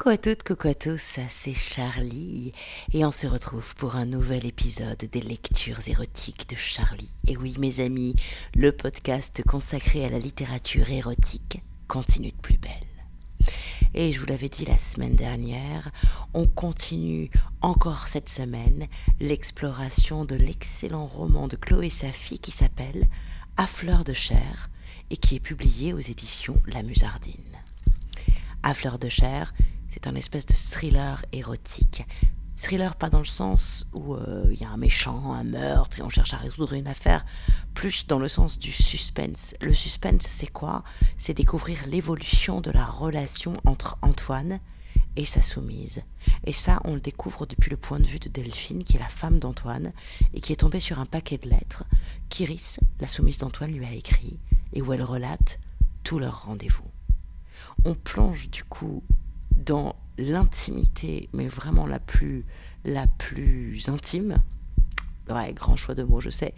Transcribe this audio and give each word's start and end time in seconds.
Coucou 0.00 0.14
à 0.14 0.16
toutes, 0.16 0.44
coucou 0.44 0.68
à 0.68 0.74
tous, 0.74 1.18
c'est 1.28 1.52
Charlie 1.52 2.52
et 2.94 3.04
on 3.04 3.12
se 3.12 3.26
retrouve 3.26 3.74
pour 3.74 3.96
un 3.96 4.06
nouvel 4.06 4.46
épisode 4.46 4.96
des 4.96 5.20
lectures 5.20 5.86
érotiques 5.86 6.48
de 6.48 6.56
Charlie. 6.56 7.10
Et 7.28 7.36
oui 7.36 7.54
mes 7.58 7.80
amis, 7.80 8.14
le 8.54 8.72
podcast 8.72 9.42
consacré 9.46 10.06
à 10.06 10.08
la 10.08 10.18
littérature 10.18 10.88
érotique 10.88 11.60
continue 11.86 12.30
de 12.30 12.40
plus 12.40 12.56
belle. 12.56 13.52
Et 13.92 14.14
je 14.14 14.20
vous 14.20 14.24
l'avais 14.24 14.48
dit 14.48 14.64
la 14.64 14.78
semaine 14.78 15.16
dernière, 15.16 15.90
on 16.32 16.46
continue 16.46 17.30
encore 17.60 18.08
cette 18.08 18.30
semaine 18.30 18.86
l'exploration 19.20 20.24
de 20.24 20.34
l'excellent 20.34 21.08
roman 21.08 21.46
de 21.46 21.56
Chloé 21.56 21.90
Safi 21.90 22.38
qui 22.38 22.52
s'appelle 22.52 23.06
À 23.58 23.66
fleur 23.66 24.04
de 24.04 24.14
chair 24.14 24.70
et 25.10 25.18
qui 25.18 25.36
est 25.36 25.40
publié 25.40 25.92
aux 25.92 25.98
éditions 25.98 26.56
La 26.68 26.82
Musardine. 26.82 27.34
À 28.62 28.72
fleur 28.72 28.98
de 28.98 29.10
chair, 29.10 29.52
c'est 29.90 30.06
un 30.06 30.14
espèce 30.14 30.46
de 30.46 30.54
thriller 30.54 31.24
érotique. 31.32 32.06
Thriller 32.56 32.94
pas 32.94 33.10
dans 33.10 33.18
le 33.18 33.24
sens 33.24 33.86
où 33.92 34.14
euh, 34.14 34.48
il 34.52 34.60
y 34.60 34.64
a 34.64 34.70
un 34.70 34.76
méchant, 34.76 35.32
un 35.32 35.44
meurtre 35.44 35.98
et 35.98 36.02
on 36.02 36.10
cherche 36.10 36.34
à 36.34 36.36
résoudre 36.36 36.74
une 36.74 36.86
affaire, 36.86 37.24
plus 37.74 38.06
dans 38.06 38.18
le 38.18 38.28
sens 38.28 38.58
du 38.58 38.70
suspense. 38.70 39.54
Le 39.60 39.72
suspense, 39.72 40.22
c'est 40.22 40.46
quoi? 40.46 40.84
C'est 41.16 41.34
découvrir 41.34 41.86
l'évolution 41.86 42.60
de 42.60 42.70
la 42.70 42.84
relation 42.84 43.54
entre 43.64 43.98
Antoine 44.02 44.60
et 45.16 45.24
sa 45.24 45.42
soumise. 45.42 46.02
Et 46.44 46.52
ça, 46.52 46.80
on 46.84 46.94
le 46.94 47.00
découvre 47.00 47.46
depuis 47.46 47.70
le 47.70 47.76
point 47.76 47.98
de 47.98 48.06
vue 48.06 48.20
de 48.20 48.28
Delphine, 48.28 48.84
qui 48.84 48.96
est 48.96 49.00
la 49.00 49.08
femme 49.08 49.38
d'Antoine, 49.38 49.92
et 50.34 50.40
qui 50.40 50.52
est 50.52 50.56
tombée 50.56 50.80
sur 50.80 51.00
un 51.00 51.06
paquet 51.06 51.38
de 51.38 51.48
lettres 51.48 51.84
qu'Iris, 52.28 52.78
la 53.00 53.08
soumise 53.08 53.38
d'Antoine, 53.38 53.72
lui 53.72 53.86
a 53.86 53.92
écrit, 53.92 54.38
et 54.72 54.82
où 54.82 54.92
elle 54.92 55.02
relate 55.02 55.58
tous 56.04 56.18
leurs 56.18 56.44
rendez-vous 56.44 56.90
on 57.84 57.94
plonge 57.94 58.50
du 58.50 58.64
coup 58.64 59.02
dans 59.60 59.96
l'intimité, 60.18 61.28
mais 61.32 61.48
vraiment 61.48 61.86
la 61.86 61.98
plus, 61.98 62.44
la 62.84 63.06
plus 63.06 63.88
intime. 63.88 64.36
Ouais, 65.28 65.52
grand 65.52 65.76
choix 65.76 65.94
de 65.94 66.02
mots, 66.02 66.20
je 66.20 66.30
sais. 66.30 66.54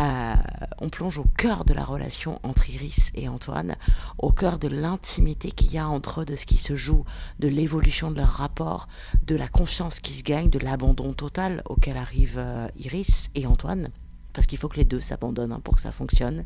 Euh, 0.00 0.34
on 0.78 0.88
plonge 0.88 1.18
au 1.18 1.26
cœur 1.36 1.66
de 1.66 1.74
la 1.74 1.84
relation 1.84 2.40
entre 2.42 2.70
Iris 2.70 3.10
et 3.14 3.28
Antoine, 3.28 3.76
au 4.16 4.32
cœur 4.32 4.58
de 4.58 4.68
l'intimité 4.68 5.50
qu'il 5.50 5.72
y 5.72 5.78
a 5.78 5.86
entre 5.86 6.22
eux, 6.22 6.24
de 6.24 6.34
ce 6.34 6.46
qui 6.46 6.56
se 6.56 6.74
joue, 6.74 7.04
de 7.38 7.48
l'évolution 7.48 8.10
de 8.10 8.16
leur 8.16 8.30
rapport, 8.30 8.88
de 9.26 9.36
la 9.36 9.46
confiance 9.46 10.00
qui 10.00 10.14
se 10.14 10.22
gagne, 10.22 10.48
de 10.48 10.58
l'abandon 10.58 11.12
total 11.12 11.62
auquel 11.66 11.98
arrivent 11.98 12.38
euh, 12.38 12.66
Iris 12.78 13.30
et 13.34 13.46
Antoine 13.46 13.90
parce 14.32 14.48
qu'il 14.48 14.58
faut 14.58 14.68
que 14.68 14.76
les 14.76 14.84
deux 14.84 15.00
s'abandonnent 15.00 15.52
hein, 15.52 15.60
pour 15.62 15.76
que 15.76 15.80
ça 15.80 15.92
fonctionne. 15.92 16.44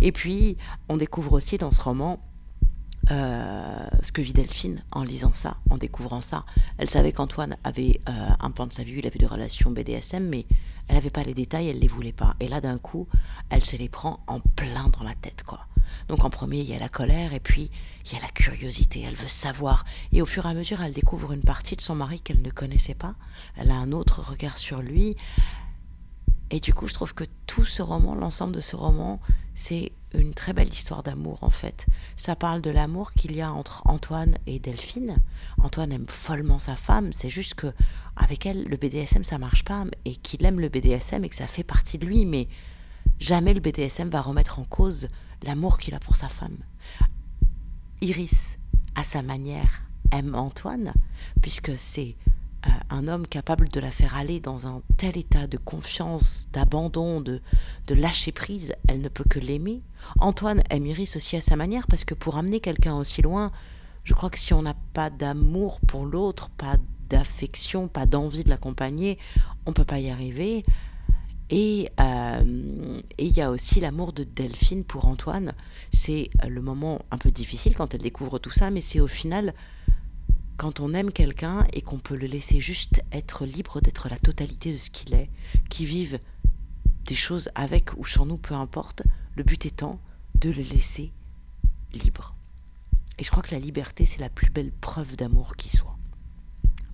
Et 0.00 0.12
puis, 0.12 0.58
on 0.88 0.96
découvre 0.96 1.32
aussi 1.32 1.58
dans 1.58 1.70
ce 1.70 1.80
roman 1.80 2.18
euh, 3.10 3.86
ce 4.02 4.12
que 4.12 4.22
vit 4.22 4.32
Delphine 4.32 4.82
en 4.92 5.02
lisant 5.02 5.32
ça, 5.34 5.56
en 5.68 5.76
découvrant 5.76 6.20
ça. 6.20 6.44
Elle 6.78 6.88
savait 6.88 7.12
qu'Antoine 7.12 7.56
avait 7.64 8.00
euh, 8.08 8.28
un 8.38 8.50
pan 8.50 8.66
de 8.66 8.72
sa 8.72 8.82
vie, 8.82 8.94
il 8.98 9.06
avait 9.06 9.18
des 9.18 9.26
relations 9.26 9.70
BDSM, 9.70 10.28
mais 10.28 10.46
elle 10.88 10.94
n'avait 10.94 11.10
pas 11.10 11.22
les 11.22 11.34
détails, 11.34 11.68
elle 11.68 11.78
les 11.78 11.88
voulait 11.88 12.12
pas. 12.12 12.34
Et 12.40 12.48
là, 12.48 12.60
d'un 12.60 12.78
coup, 12.78 13.08
elle 13.48 13.64
se 13.64 13.76
les 13.76 13.88
prend 13.88 14.20
en 14.26 14.40
plein 14.40 14.88
dans 14.88 15.04
la 15.04 15.14
tête, 15.14 15.42
quoi. 15.44 15.66
Donc 16.08 16.24
en 16.24 16.30
premier, 16.30 16.60
il 16.60 16.68
y 16.68 16.74
a 16.74 16.78
la 16.78 16.88
colère, 16.88 17.32
et 17.32 17.40
puis 17.40 17.70
il 18.06 18.12
y 18.12 18.16
a 18.16 18.20
la 18.20 18.28
curiosité, 18.28 19.02
elle 19.06 19.16
veut 19.16 19.28
savoir. 19.28 19.84
Et 20.12 20.22
au 20.22 20.26
fur 20.26 20.46
et 20.46 20.48
à 20.48 20.54
mesure, 20.54 20.80
elle 20.80 20.92
découvre 20.92 21.32
une 21.32 21.42
partie 21.42 21.76
de 21.76 21.80
son 21.80 21.94
mari 21.94 22.20
qu'elle 22.20 22.42
ne 22.42 22.50
connaissait 22.50 22.94
pas. 22.94 23.14
Elle 23.56 23.70
a 23.70 23.76
un 23.76 23.92
autre 23.92 24.22
regard 24.22 24.58
sur 24.58 24.82
lui. 24.82 25.16
Et 26.50 26.60
du 26.60 26.74
coup, 26.74 26.88
je 26.88 26.94
trouve 26.94 27.14
que 27.14 27.24
tout 27.46 27.64
ce 27.64 27.82
roman, 27.82 28.14
l'ensemble 28.14 28.54
de 28.54 28.60
ce 28.60 28.74
roman, 28.74 29.20
c'est 29.54 29.92
une 30.14 30.34
très 30.34 30.52
belle 30.52 30.68
histoire 30.68 31.02
d'amour 31.02 31.38
en 31.42 31.50
fait. 31.50 31.86
Ça 32.16 32.36
parle 32.36 32.60
de 32.60 32.70
l'amour 32.70 33.12
qu'il 33.12 33.34
y 33.34 33.40
a 33.40 33.52
entre 33.52 33.82
Antoine 33.86 34.36
et 34.46 34.58
Delphine. 34.58 35.18
Antoine 35.58 35.92
aime 35.92 36.06
follement 36.08 36.58
sa 36.58 36.76
femme, 36.76 37.12
c'est 37.12 37.30
juste 37.30 37.54
que 37.54 37.72
avec 38.16 38.46
elle 38.46 38.64
le 38.64 38.76
BDSM 38.76 39.24
ça 39.24 39.38
marche 39.38 39.64
pas 39.64 39.84
et 40.04 40.16
qu'il 40.16 40.44
aime 40.44 40.60
le 40.60 40.68
BDSM 40.68 41.24
et 41.24 41.28
que 41.28 41.36
ça 41.36 41.46
fait 41.46 41.64
partie 41.64 41.98
de 41.98 42.06
lui 42.06 42.26
mais 42.26 42.48
jamais 43.18 43.54
le 43.54 43.60
BDSM 43.60 44.08
va 44.08 44.20
remettre 44.20 44.58
en 44.58 44.64
cause 44.64 45.08
l'amour 45.42 45.78
qu'il 45.78 45.94
a 45.94 46.00
pour 46.00 46.16
sa 46.16 46.28
femme. 46.28 46.58
Iris, 48.00 48.58
à 48.94 49.04
sa 49.04 49.22
manière, 49.22 49.82
aime 50.10 50.34
Antoine 50.34 50.92
puisque 51.40 51.76
c'est 51.76 52.16
euh, 52.66 52.70
un 52.90 53.08
homme 53.08 53.26
capable 53.26 53.68
de 53.70 53.80
la 53.80 53.90
faire 53.90 54.16
aller 54.16 54.38
dans 54.38 54.66
un 54.66 54.82
tel 54.98 55.16
état 55.16 55.46
de 55.46 55.56
confiance, 55.56 56.46
d'abandon, 56.52 57.20
de, 57.20 57.40
lâcher 57.88 58.32
prise, 58.32 58.74
elle 58.86 59.00
ne 59.00 59.08
peut 59.08 59.24
que 59.28 59.38
l'aimer. 59.38 59.80
Antoine 60.18 60.62
aime 60.70 60.86
Iris 60.86 61.16
aussi 61.16 61.36
à 61.36 61.40
sa 61.40 61.56
manière, 61.56 61.86
parce 61.86 62.04
que 62.04 62.14
pour 62.14 62.36
amener 62.36 62.60
quelqu'un 62.60 62.94
aussi 62.94 63.22
loin, 63.22 63.50
je 64.04 64.14
crois 64.14 64.30
que 64.30 64.38
si 64.38 64.52
on 64.52 64.62
n'a 64.62 64.76
pas 64.92 65.08
d'amour 65.08 65.80
pour 65.80 66.04
l'autre, 66.04 66.50
pas 66.50 66.76
d'affection, 67.08 67.88
pas 67.88 68.06
d'envie 68.06 68.44
de 68.44 68.50
l'accompagner, 68.50 69.18
on 69.66 69.70
ne 69.70 69.74
peut 69.74 69.84
pas 69.84 69.98
y 69.98 70.10
arriver. 70.10 70.64
Et 71.50 71.90
euh, 71.98 73.00
il 73.18 73.36
y 73.36 73.40
a 73.40 73.50
aussi 73.50 73.80
l'amour 73.80 74.12
de 74.12 74.22
Delphine 74.22 74.84
pour 74.84 75.06
Antoine. 75.06 75.52
C'est 75.92 76.30
le 76.46 76.60
moment 76.60 77.00
un 77.10 77.18
peu 77.18 77.30
difficile 77.30 77.74
quand 77.74 77.92
elle 77.94 78.02
découvre 78.02 78.38
tout 78.38 78.52
ça, 78.52 78.70
mais 78.70 78.80
c'est 78.80 79.00
au 79.00 79.08
final 79.08 79.54
quand 80.60 80.80
on 80.80 80.92
aime 80.92 81.10
quelqu'un 81.10 81.66
et 81.72 81.80
qu'on 81.80 81.98
peut 81.98 82.16
le 82.16 82.26
laisser 82.26 82.60
juste 82.60 83.02
être 83.12 83.46
libre 83.46 83.80
d'être 83.80 84.10
la 84.10 84.18
totalité 84.18 84.74
de 84.74 84.76
ce 84.76 84.90
qu'il 84.90 85.14
est, 85.14 85.30
qui 85.70 85.86
vive 85.86 86.20
des 87.06 87.14
choses 87.14 87.48
avec 87.54 87.94
ou 87.96 88.04
sans 88.04 88.26
nous, 88.26 88.36
peu 88.36 88.52
importe, 88.52 89.02
le 89.36 89.42
but 89.42 89.64
étant 89.64 89.98
de 90.34 90.50
le 90.50 90.60
laisser 90.60 91.14
libre. 91.94 92.34
Et 93.18 93.24
je 93.24 93.30
crois 93.30 93.42
que 93.42 93.54
la 93.54 93.58
liberté, 93.58 94.04
c'est 94.04 94.20
la 94.20 94.28
plus 94.28 94.50
belle 94.50 94.70
preuve 94.70 95.16
d'amour 95.16 95.56
qui 95.56 95.74
soit. 95.74 95.96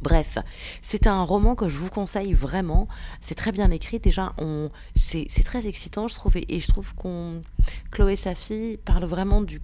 Bref, 0.01 0.39
c'est 0.81 1.09
un 1.09 1.25
roman 1.25 1.57
que 1.57 1.69
je 1.69 1.77
vous 1.77 1.91
conseille 1.91 2.35
vraiment. 2.35 2.87
C'est 3.21 3.35
très 3.35 3.51
bien 3.51 3.73
écrit. 3.73 3.99
Déjà, 3.99 4.33
on, 4.39 4.71
c'est, 4.95 5.27
très 5.45 5.67
excitant, 5.67 6.07
je 6.07 6.15
trouve. 6.15 6.37
Et, 6.37 6.55
et 6.55 6.61
je 6.61 6.69
trouve 6.69 6.95
qu'on, 6.95 7.43
Chloé 7.91 8.15
Safi 8.15 8.79
parle 8.85 9.07
vraiment 9.07 9.43
du 9.43 9.61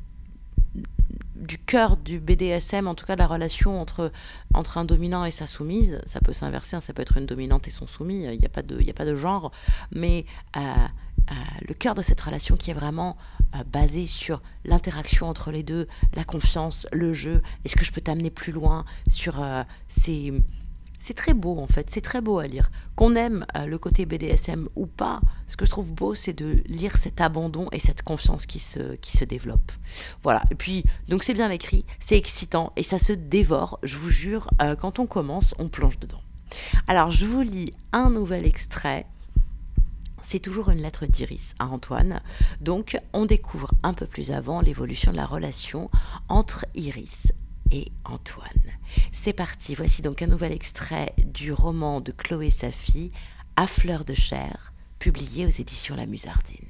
du 1.37 1.59
cœur 1.59 1.97
du 1.97 2.21
BDSM, 2.21 2.87
en 2.87 2.95
tout 2.95 3.07
cas 3.07 3.15
de 3.15 3.21
la 3.21 3.27
relation 3.27 3.81
entre, 3.81 4.13
entre 4.55 4.79
un 4.79 4.85
dominant 4.85 5.25
et 5.25 5.31
sa 5.31 5.47
soumise. 5.47 6.01
Ça 6.07 6.21
peut 6.21 6.33
s'inverser, 6.33 6.77
hein, 6.77 6.81
ça 6.81 6.93
peut 6.93 7.03
être 7.03 7.17
une 7.17 7.27
dominante 7.27 7.69
et 7.69 7.71
son 7.71 7.87
soumis, 7.87 8.25
il 8.25 8.39
n'y 8.39 8.45
a, 8.45 8.49
pas 8.49 8.63
de, 8.63 8.79
a 8.89 8.93
pas 8.93 9.05
de 9.05 9.17
genre. 9.17 9.53
Mais 9.91 10.27
euh, 10.57 10.61
euh, 10.61 11.35
le 11.67 11.75
cœur 11.75 11.95
de 11.95 12.03
cette 12.03 12.21
relation 12.21 12.57
qui 12.57 12.71
est 12.71 12.75
vraiment 12.75 13.17
euh, 13.55 13.65
basé 13.65 14.07
sur 14.07 14.43
l'interaction 14.65 15.29
entre 15.29 15.51
les 15.51 15.63
deux, 15.63 15.89
la 16.15 16.25
confiance, 16.25 16.87
le 16.93 17.15
jeu, 17.15 17.43
est-ce 17.65 17.77
que 17.77 17.85
je 17.85 17.93
peux 17.93 18.01
t'amener 18.01 18.31
plus 18.31 18.53
loin 18.53 18.85
sur 19.09 19.43
ces 19.89 20.33
c'est 21.03 21.15
très 21.15 21.35
beau 21.35 21.59
en 21.59 21.67
fait, 21.67 21.91
c'est 21.91 22.01
très 22.01 22.21
beau 22.21 22.39
à 22.39 22.47
lire. 22.47 22.71
Qu'on 22.95 23.17
aime 23.17 23.45
euh, 23.57 23.67
le 23.67 23.77
côté 23.77 24.07
BDSM 24.07 24.69
ou 24.77 24.87
pas, 24.87 25.21
ce 25.49 25.57
que 25.57 25.67
je 25.67 25.71
trouve 25.71 25.93
beau, 25.93 26.15
c'est 26.15 26.33
de 26.33 26.63
lire 26.67 26.97
cet 26.97 27.21
abandon 27.21 27.67
et 27.73 27.81
cette 27.81 28.03
confiance 28.03 28.47
qui 28.47 28.61
se, 28.61 28.95
qui 28.97 29.17
se 29.17 29.25
développe. 29.25 29.73
Voilà, 30.23 30.43
et 30.53 30.55
puis, 30.55 30.85
donc 31.09 31.25
c'est 31.25 31.35
bien 31.35 31.51
écrit, 31.51 31.85
c'est 31.99 32.17
excitant 32.17 32.73
et 32.77 32.85
ça 32.85 33.01
se 33.01 33.13
dévore, 33.13 33.81
je 33.83 33.97
vous 33.97 34.11
jure, 34.11 34.49
euh, 34.63 34.77
quand 34.77 35.01
on 35.01 35.07
commence, 35.07 35.57
on 35.59 35.69
plonge 35.69 35.99
dedans. 35.99 36.21
Alors, 36.87 37.11
je 37.11 37.27
vous 37.27 37.41
lis 37.41 37.75
un 37.93 38.09
nouvel 38.09 38.47
extrait. 38.47 39.07
C'est 40.23 40.39
toujours 40.39 40.71
une 40.71 40.83
lettre 40.83 41.07
d'Iris 41.07 41.55
à 41.59 41.67
Antoine. 41.67 42.21
Donc, 42.61 42.97
on 43.13 43.27
découvre 43.27 43.73
un 43.83 43.93
peu 43.93 44.07
plus 44.07 44.31
avant 44.31 44.61
l'évolution 44.61 45.11
de 45.11 45.17
la 45.17 45.27
relation 45.27 45.91
entre 46.29 46.65
Iris 46.77 47.33
et 47.73 47.91
Antoine. 48.05 48.49
C'est 49.11 49.33
parti, 49.33 49.75
voici 49.75 50.03
donc 50.03 50.23
un 50.23 50.27
nouvel 50.27 50.53
extrait 50.53 51.15
du 51.27 51.53
roman 51.53 52.01
de 52.01 52.13
Chloé 52.13 52.51
Safi, 52.51 53.11
À 53.57 53.67
fleur 53.67 54.05
de 54.05 54.15
chair, 54.15 54.73
publié 54.99 55.47
aux 55.47 55.51
éditions 55.51 55.97
La 55.97 56.07
Musardine. 56.07 56.69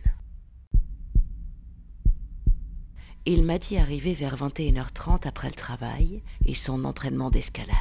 Il 3.24 3.44
m'a 3.44 3.58
dit 3.58 3.76
arriver 3.76 4.14
vers 4.14 4.36
21h30 4.36 5.28
après 5.28 5.48
le 5.48 5.54
travail 5.54 6.22
et 6.44 6.54
son 6.54 6.84
entraînement 6.84 7.30
d'escalade. 7.30 7.76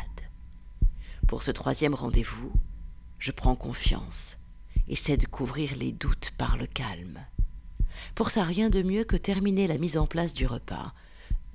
Pour 1.27 1.41
ce 1.41 1.51
troisième 1.51 1.95
rendez-vous, 1.95 2.51
je 3.17 3.31
prends 3.31 3.55
confiance, 3.55 4.37
essaie 4.87 5.17
de 5.17 5.25
couvrir 5.25 5.75
les 5.75 5.91
doutes 5.91 6.31
par 6.37 6.57
le 6.57 6.67
calme. 6.67 7.19
Pour 8.13 8.29
ça, 8.29 8.43
rien 8.43 8.69
de 8.69 8.83
mieux 8.83 9.03
que 9.03 9.15
terminer 9.15 9.67
la 9.67 9.77
mise 9.77 9.97
en 9.97 10.07
place 10.07 10.33
du 10.33 10.45
repas 10.45 10.93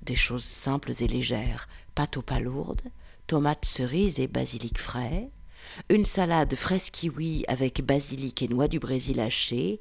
des 0.06 0.14
choses 0.14 0.44
simples 0.44 0.92
et 1.00 1.08
légères, 1.08 1.68
pâte 1.94 2.16
aux 2.16 2.22
pas 2.22 2.40
lourdes, 2.40 2.80
tomates 3.26 3.66
cerises 3.66 4.20
et 4.20 4.28
basilic 4.28 4.78
frais, 4.78 5.28
une 5.90 6.06
salade 6.06 6.54
fraise 6.54 6.90
kiwi 6.90 7.44
avec 7.48 7.84
basilic 7.84 8.40
et 8.40 8.48
noix 8.48 8.68
du 8.68 8.78
Brésil 8.78 9.20
hachées, 9.20 9.80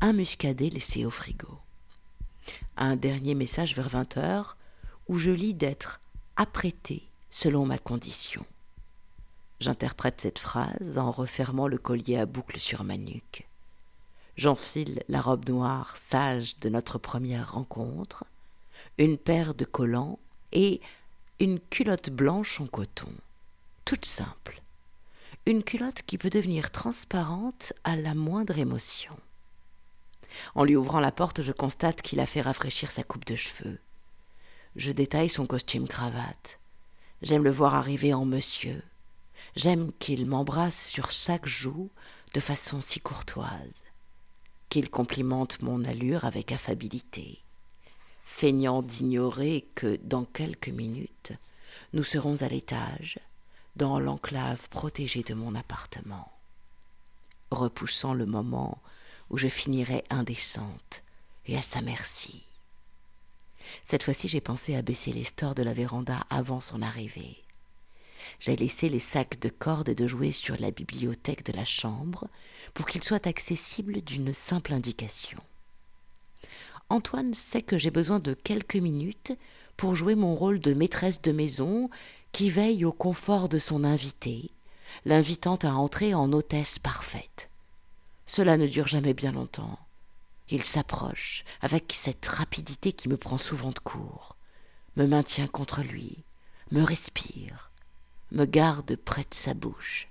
un 0.00 0.12
muscadet 0.12 0.70
laissé 0.70 1.04
au 1.04 1.10
frigo. 1.10 1.58
Un 2.76 2.96
dernier 2.96 3.34
message 3.34 3.74
vers 3.74 3.88
vingt 3.88 4.16
heures 4.16 4.56
où 5.08 5.18
je 5.18 5.30
lis 5.30 5.54
d'être 5.54 6.00
apprêté 6.36 7.02
selon 7.28 7.66
ma 7.66 7.78
condition. 7.78 8.46
J'interprète 9.58 10.20
cette 10.20 10.38
phrase 10.38 10.96
en 10.98 11.10
refermant 11.10 11.66
le 11.66 11.78
collier 11.78 12.18
à 12.18 12.26
boucle 12.26 12.60
sur 12.60 12.84
ma 12.84 12.96
nuque. 12.96 13.48
J'enfile 14.36 15.02
la 15.08 15.22
robe 15.22 15.48
noire 15.48 15.96
sage 15.96 16.58
de 16.60 16.68
notre 16.68 16.98
première 16.98 17.54
rencontre 17.54 18.24
une 18.98 19.18
paire 19.18 19.54
de 19.54 19.64
collants 19.64 20.18
et 20.52 20.80
une 21.38 21.60
culotte 21.60 22.10
blanche 22.10 22.60
en 22.60 22.66
coton, 22.66 23.12
toute 23.84 24.06
simple, 24.06 24.62
une 25.44 25.62
culotte 25.62 26.02
qui 26.02 26.18
peut 26.18 26.30
devenir 26.30 26.70
transparente 26.70 27.72
à 27.84 27.96
la 27.96 28.14
moindre 28.14 28.58
émotion. 28.58 29.16
En 30.54 30.64
lui 30.64 30.76
ouvrant 30.76 31.00
la 31.00 31.12
porte, 31.12 31.42
je 31.42 31.52
constate 31.52 32.02
qu'il 32.02 32.20
a 32.20 32.26
fait 32.26 32.40
rafraîchir 32.40 32.90
sa 32.90 33.02
coupe 33.02 33.24
de 33.26 33.36
cheveux. 33.36 33.78
Je 34.74 34.92
détaille 34.92 35.28
son 35.28 35.46
costume 35.46 35.88
cravate. 35.88 36.58
J'aime 37.22 37.44
le 37.44 37.50
voir 37.50 37.74
arriver 37.74 38.12
en 38.12 38.24
monsieur. 38.24 38.82
J'aime 39.54 39.92
qu'il 39.98 40.26
m'embrasse 40.26 40.88
sur 40.88 41.10
chaque 41.10 41.46
joue 41.46 41.90
de 42.34 42.40
façon 42.40 42.82
si 42.82 43.00
courtoise, 43.00 43.84
qu'il 44.68 44.90
complimente 44.90 45.62
mon 45.62 45.84
allure 45.84 46.24
avec 46.24 46.52
affabilité, 46.52 47.42
feignant 48.26 48.82
d'ignorer 48.82 49.66
que 49.74 49.96
dans 50.02 50.24
quelques 50.24 50.68
minutes 50.68 51.32
nous 51.94 52.04
serons 52.04 52.42
à 52.42 52.48
l'étage, 52.48 53.18
dans 53.76 53.98
l'enclave 53.98 54.68
protégée 54.68 55.22
de 55.22 55.32
mon 55.32 55.54
appartement, 55.54 56.30
repoussant 57.50 58.12
le 58.12 58.26
moment 58.26 58.82
où 59.30 59.38
je 59.38 59.48
finirai 59.48 60.04
indécente 60.10 61.02
et 61.46 61.56
à 61.56 61.62
sa 61.62 61.80
merci. 61.80 62.42
Cette 63.84 64.02
fois-ci, 64.02 64.28
j'ai 64.28 64.40
pensé 64.40 64.74
à 64.74 64.82
baisser 64.82 65.12
les 65.12 65.24
stores 65.24 65.54
de 65.54 65.62
la 65.62 65.72
véranda 65.72 66.20
avant 66.28 66.60
son 66.60 66.82
arrivée. 66.82 67.42
J'ai 68.40 68.56
laissé 68.56 68.88
les 68.88 68.98
sacs 68.98 69.38
de 69.38 69.48
cordes 69.48 69.88
et 69.88 69.94
de 69.94 70.06
jouets 70.06 70.32
sur 70.32 70.58
la 70.58 70.70
bibliothèque 70.70 71.44
de 71.44 71.52
la 71.52 71.64
chambre 71.64 72.28
pour 72.74 72.86
qu'ils 72.86 73.04
soient 73.04 73.26
accessibles 73.26 74.02
d'une 74.02 74.32
simple 74.32 74.72
indication. 74.72 75.40
Antoine 76.88 77.34
sait 77.34 77.62
que 77.62 77.78
j'ai 77.78 77.90
besoin 77.90 78.20
de 78.20 78.34
quelques 78.34 78.76
minutes 78.76 79.32
pour 79.76 79.96
jouer 79.96 80.14
mon 80.14 80.34
rôle 80.34 80.60
de 80.60 80.72
maîtresse 80.72 81.20
de 81.20 81.32
maison 81.32 81.90
qui 82.32 82.48
veille 82.48 82.84
au 82.84 82.92
confort 82.92 83.48
de 83.48 83.58
son 83.58 83.82
invité, 83.82 84.50
l'invitant 85.04 85.56
à 85.56 85.68
entrer 85.68 86.14
en 86.14 86.32
hôtesse 86.32 86.78
parfaite. 86.78 87.50
Cela 88.24 88.56
ne 88.56 88.66
dure 88.66 88.88
jamais 88.88 89.14
bien 89.14 89.32
longtemps. 89.32 89.78
Il 90.48 90.64
s'approche 90.64 91.44
avec 91.60 91.92
cette 91.92 92.26
rapidité 92.26 92.92
qui 92.92 93.08
me 93.08 93.16
prend 93.16 93.38
souvent 93.38 93.70
de 93.70 93.78
court, 93.80 94.36
me 94.96 95.06
maintient 95.06 95.48
contre 95.48 95.82
lui, 95.82 96.22
me 96.70 96.82
respire, 96.82 97.72
me 98.30 98.44
garde 98.44 98.94
près 98.96 99.22
de 99.22 99.34
sa 99.34 99.54
bouche, 99.54 100.08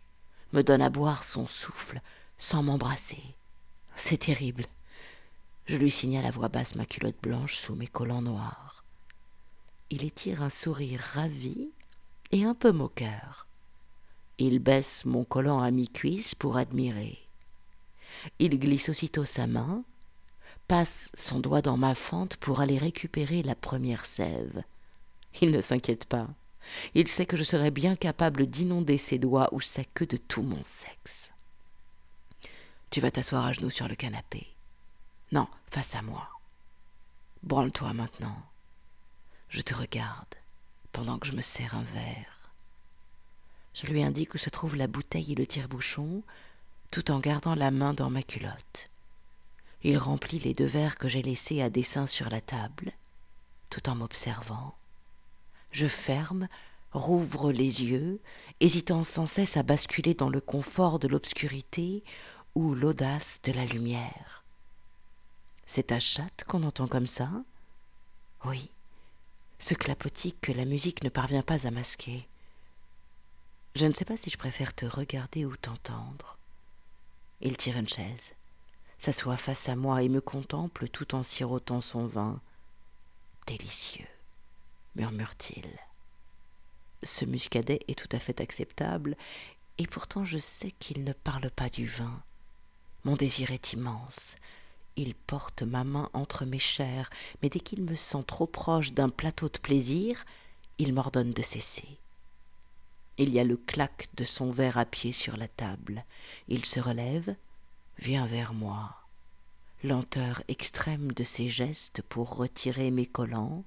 me 0.51 0.61
donne 0.61 0.81
à 0.81 0.89
boire 0.89 1.23
son 1.23 1.47
souffle 1.47 2.01
sans 2.37 2.63
m'embrasser. 2.63 3.23
C'est 3.95 4.17
terrible. 4.17 4.65
Je 5.65 5.77
lui 5.77 5.89
signale 5.89 6.25
à 6.25 6.31
voix 6.31 6.47
basse 6.47 6.75
ma 6.75 6.85
culotte 6.85 7.21
blanche 7.21 7.55
sous 7.55 7.75
mes 7.75 7.87
collants 7.87 8.21
noirs. 8.21 8.83
Il 9.89 10.03
étire 10.03 10.43
un 10.43 10.49
sourire 10.49 10.99
ravi 10.99 11.71
et 12.31 12.43
un 12.43 12.53
peu 12.53 12.71
moqueur. 12.71 13.47
Il 14.37 14.59
baisse 14.59 15.05
mon 15.05 15.23
collant 15.23 15.61
à 15.61 15.71
mi-cuisse 15.71 16.35
pour 16.35 16.57
admirer. 16.57 17.17
Il 18.39 18.59
glisse 18.59 18.89
aussitôt 18.89 19.25
sa 19.25 19.47
main, 19.47 19.83
passe 20.67 21.11
son 21.13 21.39
doigt 21.39 21.61
dans 21.61 21.77
ma 21.77 21.95
fente 21.95 22.37
pour 22.37 22.61
aller 22.61 22.77
récupérer 22.77 23.41
la 23.43 23.55
première 23.55 24.05
sève. 24.05 24.63
Il 25.41 25.51
ne 25.51 25.61
s'inquiète 25.61 26.05
pas. 26.05 26.27
Il 26.93 27.07
sait 27.07 27.25
que 27.25 27.37
je 27.37 27.43
serais 27.43 27.71
bien 27.71 27.95
capable 27.95 28.45
d'inonder 28.45 28.97
ses 28.97 29.19
doigts 29.19 29.49
ou 29.51 29.61
sa 29.61 29.83
queue 29.83 30.07
de 30.07 30.17
tout 30.17 30.41
mon 30.41 30.63
sexe. 30.63 31.31
Tu 32.89 33.01
vas 33.01 33.11
t'asseoir 33.11 33.45
à 33.45 33.51
genoux 33.51 33.69
sur 33.69 33.87
le 33.87 33.95
canapé. 33.95 34.54
Non, 35.35 35.49
face 35.69 35.95
à 35.95 36.01
moi. 36.01 36.29
Branle-toi 37.43 37.91
maintenant. 37.91 38.37
Je 39.49 39.59
te 39.59 39.73
regarde 39.73 40.33
pendant 40.93 41.19
que 41.19 41.27
je 41.27 41.33
me 41.33 41.41
sers 41.41 41.75
un 41.75 41.83
verre. 41.83 42.53
Je 43.73 43.85
lui 43.87 44.01
indique 44.01 44.33
où 44.33 44.37
se 44.37 44.49
trouve 44.49 44.77
la 44.77 44.87
bouteille 44.87 45.33
et 45.33 45.35
le 45.35 45.45
tire-bouchon, 45.45 46.23
tout 46.89 47.11
en 47.11 47.19
gardant 47.19 47.53
la 47.53 47.69
main 47.69 47.93
dans 47.93 48.09
ma 48.09 48.23
culotte. 48.23 48.89
Il 49.83 49.97
remplit 49.97 50.39
les 50.39 50.53
deux 50.53 50.63
verres 50.63 50.97
que 50.97 51.09
j'ai 51.09 51.21
laissés 51.21 51.61
à 51.61 51.69
dessein 51.69 52.07
sur 52.07 52.29
la 52.29 52.39
table, 52.39 52.93
tout 53.69 53.89
en 53.89 53.95
m'observant. 53.95 54.73
Je 55.69 55.87
ferme, 55.87 56.47
rouvre 56.93 57.51
les 57.51 57.83
yeux, 57.83 58.21
hésitant 58.61 59.03
sans 59.03 59.27
cesse 59.27 59.57
à 59.57 59.63
basculer 59.63 60.13
dans 60.13 60.29
le 60.29 60.39
confort 60.39 60.97
de 60.97 61.09
l'obscurité 61.09 62.05
ou 62.55 62.73
l'audace 62.73 63.41
de 63.43 63.51
la 63.51 63.65
lumière. 63.65 64.44
C'est 65.65 65.87
ta 65.87 65.99
chatte 65.99 66.43
qu'on 66.47 66.63
entend 66.63 66.87
comme 66.87 67.07
ça 67.07 67.29
Oui, 68.45 68.69
ce 69.59 69.73
clapotis 69.73 70.35
que 70.41 70.51
la 70.51 70.65
musique 70.65 71.03
ne 71.03 71.09
parvient 71.09 71.41
pas 71.41 71.67
à 71.67 71.71
masquer. 71.71 72.27
Je 73.75 73.85
ne 73.85 73.93
sais 73.93 74.05
pas 74.05 74.17
si 74.17 74.29
je 74.29 74.37
préfère 74.37 74.73
te 74.73 74.85
regarder 74.85 75.45
ou 75.45 75.55
t'entendre. 75.55 76.37
Il 77.41 77.57
tire 77.57 77.77
une 77.77 77.89
chaise, 77.89 78.35
s'assoit 78.97 79.37
face 79.37 79.67
à 79.67 79.75
moi 79.75 80.01
et 80.01 80.09
me 80.09 80.21
contemple 80.21 80.87
tout 80.87 81.15
en 81.15 81.23
sirotant 81.23 81.81
son 81.81 82.05
vin. 82.05 82.39
Délicieux, 83.47 84.07
murmure-t-il. 84.95 85.67
Ce 87.03 87.25
muscadet 87.25 87.81
est 87.87 87.99
tout 87.99 88.09
à 88.15 88.19
fait 88.19 88.39
acceptable, 88.39 89.17
et 89.77 89.87
pourtant 89.87 90.25
je 90.25 90.37
sais 90.37 90.71
qu'il 90.71 91.03
ne 91.03 91.13
parle 91.13 91.51
pas 91.51 91.69
du 91.69 91.85
vin. 91.85 92.23
Mon 93.03 93.15
désir 93.15 93.51
est 93.51 93.73
immense. 93.73 94.37
Il 94.97 95.13
porte 95.13 95.63
ma 95.63 95.83
main 95.83 96.09
entre 96.13 96.45
mes 96.45 96.59
chairs, 96.59 97.09
mais 97.41 97.49
dès 97.49 97.59
qu'il 97.59 97.83
me 97.83 97.95
sent 97.95 98.23
trop 98.27 98.47
proche 98.47 98.93
d'un 98.93 99.09
plateau 99.09 99.49
de 99.49 99.57
plaisir, 99.57 100.23
il 100.77 100.93
m'ordonne 100.93 101.31
de 101.31 101.41
cesser. 101.41 101.97
Il 103.17 103.29
y 103.29 103.39
a 103.39 103.43
le 103.43 103.57
clac 103.57 104.09
de 104.15 104.23
son 104.23 104.51
verre 104.51 104.77
à 104.77 104.85
pied 104.85 105.11
sur 105.11 105.37
la 105.37 105.47
table. 105.47 106.05
Il 106.47 106.65
se 106.65 106.79
relève, 106.79 107.35
vient 107.97 108.25
vers 108.25 108.53
moi. 108.53 108.95
Lenteur 109.83 110.41
extrême 110.47 111.11
de 111.11 111.23
ses 111.23 111.47
gestes 111.47 112.01
pour 112.01 112.35
retirer 112.35 112.91
mes 112.91 113.05
collants, 113.05 113.63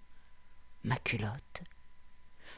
ma 0.85 0.97
culotte. 0.97 1.63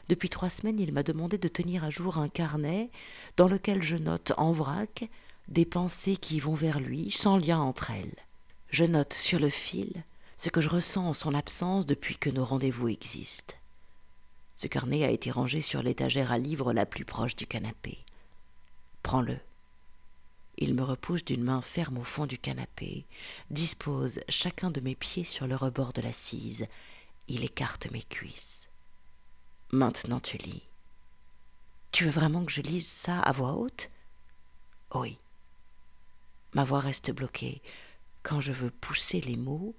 Depuis 0.09 0.29
trois 0.29 0.49
semaines, 0.49 0.79
il 0.79 0.91
m'a 0.91 1.03
demandé 1.03 1.37
de 1.37 1.47
tenir 1.47 1.83
à 1.83 1.89
jour 1.89 2.17
un 2.17 2.27
carnet 2.27 2.89
dans 3.37 3.47
lequel 3.47 3.83
je 3.83 3.97
note 3.97 4.33
en 4.37 4.51
vrac 4.51 5.09
des 5.47 5.65
pensées 5.65 6.17
qui 6.17 6.39
vont 6.39 6.55
vers 6.55 6.79
lui 6.79 7.11
sans 7.11 7.37
lien 7.37 7.59
entre 7.59 7.91
elles. 7.91 8.15
Je 8.71 8.85
note 8.85 9.13
sur 9.13 9.37
le 9.37 9.49
fil 9.49 10.03
ce 10.37 10.49
que 10.49 10.61
je 10.61 10.69
ressens 10.69 11.05
en 11.05 11.13
son 11.13 11.35
absence 11.35 11.85
depuis 11.85 12.17
que 12.17 12.29
nos 12.29 12.45
rendez-vous 12.45 12.87
existent. 12.87 13.53
Ce 14.55 14.67
carnet 14.67 15.03
a 15.03 15.11
été 15.11 15.29
rangé 15.29 15.61
sur 15.61 15.83
l'étagère 15.83 16.31
à 16.31 16.37
livres 16.37 16.71
la 16.71 16.85
plus 16.85 17.05
proche 17.05 17.35
du 17.35 17.45
canapé. 17.45 17.99
Prends-le. 19.03 19.37
Il 20.57 20.73
me 20.73 20.83
repousse 20.83 21.25
d'une 21.25 21.43
main 21.43 21.61
ferme 21.61 21.97
au 21.97 22.03
fond 22.03 22.25
du 22.25 22.37
canapé, 22.37 23.05
dispose 23.49 24.19
chacun 24.29 24.71
de 24.71 24.79
mes 24.79 24.95
pieds 24.95 25.25
sur 25.25 25.47
le 25.47 25.55
rebord 25.55 25.91
de 25.91 26.01
l'assise. 26.01 26.65
Il 27.27 27.43
écarte 27.43 27.91
mes 27.91 28.03
cuisses. 28.03 28.69
Maintenant 29.71 30.19
tu 30.21 30.37
lis. 30.37 30.63
Tu 31.91 32.05
veux 32.05 32.11
vraiment 32.11 32.45
que 32.45 32.51
je 32.51 32.61
lise 32.61 32.87
ça 32.87 33.19
à 33.19 33.31
voix 33.33 33.53
haute? 33.53 33.89
Oui. 34.95 35.17
Ma 36.53 36.63
voix 36.63 36.79
reste 36.79 37.11
bloquée. 37.11 37.61
Quand 38.23 38.41
je 38.41 38.51
veux 38.51 38.71
pousser 38.71 39.21
les 39.21 39.37
mots, 39.37 39.75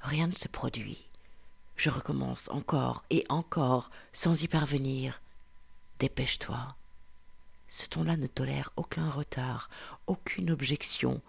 rien 0.00 0.26
ne 0.26 0.34
se 0.34 0.48
produit. 0.48 1.08
Je 1.76 1.90
recommence 1.90 2.48
encore 2.50 3.04
et 3.10 3.24
encore, 3.28 3.90
sans 4.12 4.42
y 4.42 4.48
parvenir. 4.48 5.22
Dépêche-toi. 5.98 6.76
Ce 7.68 7.86
ton-là 7.86 8.16
ne 8.16 8.26
tolère 8.26 8.70
aucun 8.76 9.08
retard, 9.08 9.70
aucune 10.06 10.50
objection. 10.50 11.22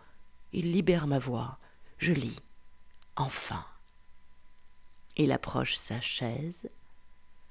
Il 0.51 0.71
libère 0.71 1.07
ma 1.07 1.17
voix. 1.17 1.57
Je 1.97 2.11
lis. 2.11 2.39
Enfin. 3.15 3.65
Il 5.15 5.31
approche 5.31 5.75
sa 5.75 6.01
chaise, 6.01 6.69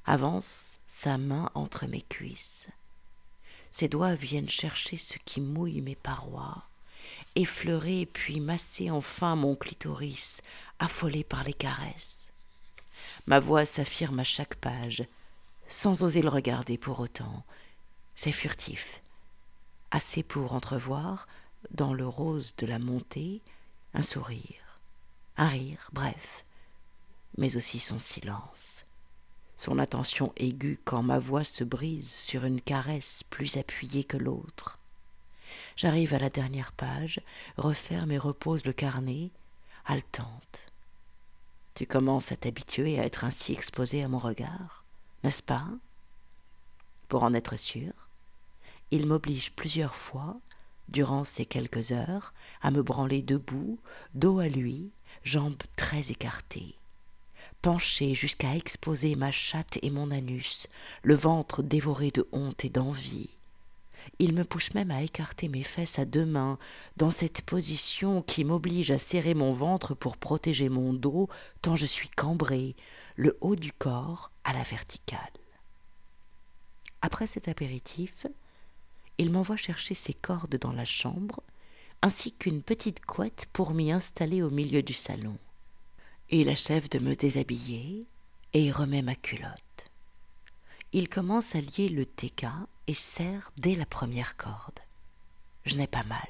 avance 0.05 0.81
sa 0.87 1.17
main 1.17 1.49
entre 1.55 1.87
mes 1.87 2.03
cuisses. 2.03 2.69
Ses 3.71 3.89
doigts 3.89 4.15
viennent 4.15 4.51
chercher 4.51 4.97
ce 4.97 5.17
qui 5.25 5.41
mouille 5.41 5.81
mes 5.81 5.97
parois, 5.97 6.65
effleurer 7.35 8.07
puis 8.07 8.41
masser 8.41 8.91
enfin 8.91 9.37
mon 9.37 9.55
clitoris, 9.55 10.43
affolé 10.79 11.25
par 11.25 11.45
les 11.45 11.55
caresses. 11.55 12.31
Ma 13.27 13.41
voix 13.41 13.65
s'affirme 13.65 14.21
à 14.21 14.25
chaque 14.25 14.57
page, 14.57 15.05
sans 15.69 16.03
oser 16.03 16.23
le 16.23 16.29
regarder 16.29 16.77
pour 16.79 17.01
autant. 17.01 17.45
C'est 18.15 18.33
furtif, 18.33 19.03
assez 19.91 20.23
pour 20.23 20.55
entrevoir, 20.55 21.27
dans 21.71 21.95
le 21.95 22.07
rose 22.07 22.55
de 22.57 22.67
la 22.67 22.79
montée, 22.79 23.41
un 23.95 24.03
sourire, 24.03 24.81
un 25.37 25.49
rire, 25.49 25.89
bref, 25.93 26.45
mais 27.39 27.57
aussi 27.57 27.79
son 27.79 27.99
silence, 27.99 28.85
son 29.57 29.79
attention 29.79 30.33
aiguë 30.37 30.79
quand 30.85 31.03
ma 31.03 31.19
voix 31.19 31.45
se 31.45 31.65
brise 31.65 32.11
sur 32.11 32.45
une 32.45 32.61
caresse 32.61 33.23
plus 33.31 33.57
appuyée 33.57 34.05
que 34.05 34.17
l'autre. 34.17 34.79
J'arrive 35.77 36.15
à 36.15 36.19
la 36.19 36.31
dernière 36.31 36.73
page, 36.73 37.21
referme 37.57 38.13
et 38.13 38.19
repose 38.19 38.65
le 38.65 38.73
carnet, 38.73 39.31
haletante. 39.87 40.67
Tu 41.75 41.87
commences 41.87 42.33
à 42.33 42.37
t'habituer 42.37 43.01
à 43.01 43.05
être 43.05 43.25
ainsi 43.25 43.53
exposé 43.53 44.03
à 44.03 44.09
mon 44.09 44.19
regard 44.19 44.83
n'est-ce 45.25 45.43
pas? 45.43 45.69
Pour 47.09 47.23
en 47.23 47.35
être 47.35 47.57
sûr, 47.57 47.93
il 48.91 49.07
m'oblige 49.07 49.53
plusieurs 49.53 49.95
fois, 49.95 50.37
durant 50.89 51.25
ces 51.25 51.47
quelques 51.47 51.93
heures, 51.93 52.35
à 52.61 52.71
me 52.71 52.83
branler 52.83 53.23
debout, 53.23 53.79
dos 54.15 54.41
à 54.41 54.49
lui, 54.49 54.91
jambes 55.23 55.63
très 55.77 56.11
écartées 56.11 56.77
penché 57.61 58.15
jusqu'à 58.17 58.57
exposer 58.57 59.15
ma 59.15 59.31
chatte 59.31 59.79
et 59.83 59.91
mon 59.91 60.11
anus, 60.11 60.67
le 61.05 61.15
ventre 61.15 61.63
dévoré 61.63 62.11
de 62.11 62.27
honte 62.33 62.65
et 62.65 62.69
d'envie. 62.69 63.31
Il 64.19 64.33
me 64.33 64.45
pousse 64.45 64.75
même 64.75 64.91
à 64.91 65.03
écarter 65.03 65.49
mes 65.49 65.63
fesses 65.63 65.99
à 65.99 66.05
deux 66.05 66.27
mains, 66.27 66.59
dans 66.97 67.11
cette 67.11 67.43
position 67.43 68.23
qui 68.23 68.45
m'oblige 68.45 68.91
à 68.91 68.99
serrer 68.99 69.35
mon 69.35 69.53
ventre 69.53 69.95
pour 69.95 70.17
protéger 70.17 70.69
mon 70.69 70.93
dos, 70.93 71.29
tant 71.61 71.77
je 71.77 71.87
suis 71.87 72.09
cambré, 72.09 72.77
le 73.17 73.37
haut 73.41 73.57
du 73.57 73.73
corps 73.73 74.31
à 74.45 74.53
la 74.53 74.63
verticale. 74.63 75.19
Après 77.01 77.27
cet 77.27 77.49
apéritif, 77.49 78.27
il 79.19 79.31
m'envoie 79.31 79.57
chercher 79.57 79.95
ses 79.95 80.15
cordes 80.15 80.57
dans 80.57 80.73
la 80.73 80.85
chambre, 80.85 81.41
ainsi 82.01 82.33
qu'une 82.33 82.63
petite 82.63 83.05
couette 83.05 83.47
pour 83.53 83.75
m'y 83.75 83.93
installer 83.93 84.43
au 84.43 84.51
milieu 84.51 84.83
du 84.83 84.95
salon. 84.95 85.37
Il 86.31 86.49
achève 86.49 86.89
de 86.89 86.99
me 86.99 87.15
déshabiller 87.15 88.07
et 88.55 88.73
remet 88.73 89.03
ma 89.03 89.15
culotte. 89.15 89.91
Il 90.93 91.09
commence 91.09 91.55
à 91.55 91.61
lier 91.61 91.89
le 91.89 92.05
TK 92.05 92.47
et 92.87 92.95
serre 92.95 93.53
dès 93.57 93.75
la 93.75 93.87
première 93.87 94.37
corde. 94.37 94.81
Je 95.65 95.77
n'ai 95.77 95.87
pas 95.87 96.05
mal. 96.05 96.29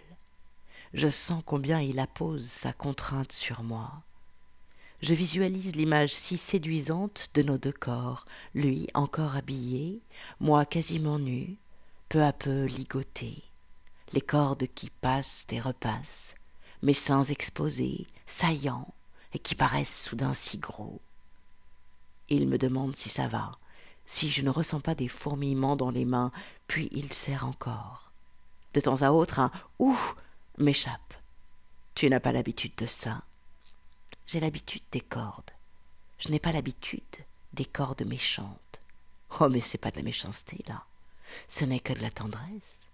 Je 0.94 1.09
sens 1.09 1.42
combien 1.47 1.80
il 1.80 1.99
appose 1.99 2.47
sa 2.47 2.73
contrainte 2.73 3.32
sur 3.32 3.62
moi. 3.62 4.02
Je 5.00 5.14
visualise 5.14 5.75
l'image 5.75 6.14
si 6.14 6.38
séduisante 6.38 7.30
de 7.35 7.42
nos 7.42 7.59
deux 7.59 7.73
corps, 7.73 8.25
lui 8.54 8.88
encore 8.94 9.37
habillé, 9.37 10.00
moi 10.38 10.64
quasiment 10.64 11.18
nu, 11.18 11.56
peu 12.09 12.23
à 12.23 12.32
peu 12.32 12.66
ligoté, 12.66 13.42
les 14.12 14.21
cordes 14.21 14.66
qui 14.75 14.90
passent 14.90 15.47
et 15.50 15.61
repassent, 15.61 16.35
mes 16.82 16.94
seins 16.94 17.25
exposés, 17.25 18.06
saillants, 18.26 18.92
et 19.35 19.38
qui 19.38 19.54
paraissent 19.54 20.04
soudain 20.04 20.35
si 20.35 20.59
gros. 20.59 21.00
Il 22.28 22.47
me 22.47 22.59
demande 22.59 22.94
si 22.94 23.09
ça 23.09 23.26
va, 23.26 23.52
si 24.06 24.30
je 24.30 24.42
ne 24.42 24.50
ressens 24.50 24.80
pas 24.80 24.94
des 24.94 25.09
fourmillements 25.09 25.76
dans 25.76 25.90
les 25.90 26.04
mains, 26.04 26.32
puis 26.66 26.88
il 26.92 27.12
serre 27.12 27.47
encore. 27.47 28.12
De 28.75 28.80
temps 28.80 29.02
à 29.02 29.11
autre, 29.11 29.40
un 29.40 29.50
Ouh 29.78 29.99
m'échappe. 30.59 31.14
Tu 31.94 32.09
n'as 32.09 32.21
pas 32.21 32.32
l'habitude 32.32 32.75
de 32.76 32.87
ça. 32.87 33.23
J'ai 34.26 34.40
l'habitude 34.40 34.82
des 34.92 35.00
cordes. 35.00 35.50
Je 36.18 36.28
n'ai 36.28 36.38
pas 36.38 36.52
l'habitude 36.52 37.02
des 37.52 37.64
cordes 37.64 38.02
méchantes. 38.02 38.80
Oh, 39.40 39.49
mais 39.49 39.61
c'est 39.61 39.78
pas 39.78 39.90
de 39.90 39.97
la 39.97 40.02
méchanceté, 40.02 40.62
là. 40.68 40.85
Ce 41.49 41.64
n'est 41.64 41.80
que 41.80 41.92
de 41.92 42.00
la 42.00 42.11
tendresse. 42.11 42.88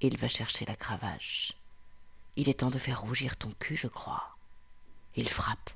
Il 0.00 0.16
va 0.16 0.28
chercher 0.28 0.64
la 0.64 0.76
cravache. 0.76 1.52
Il 2.36 2.48
est 2.48 2.60
temps 2.60 2.70
de 2.70 2.78
faire 2.78 3.00
rougir 3.00 3.36
ton 3.36 3.50
cul, 3.58 3.76
je 3.76 3.88
crois. 3.88 4.36
Il 5.16 5.28
frappe 5.28 5.70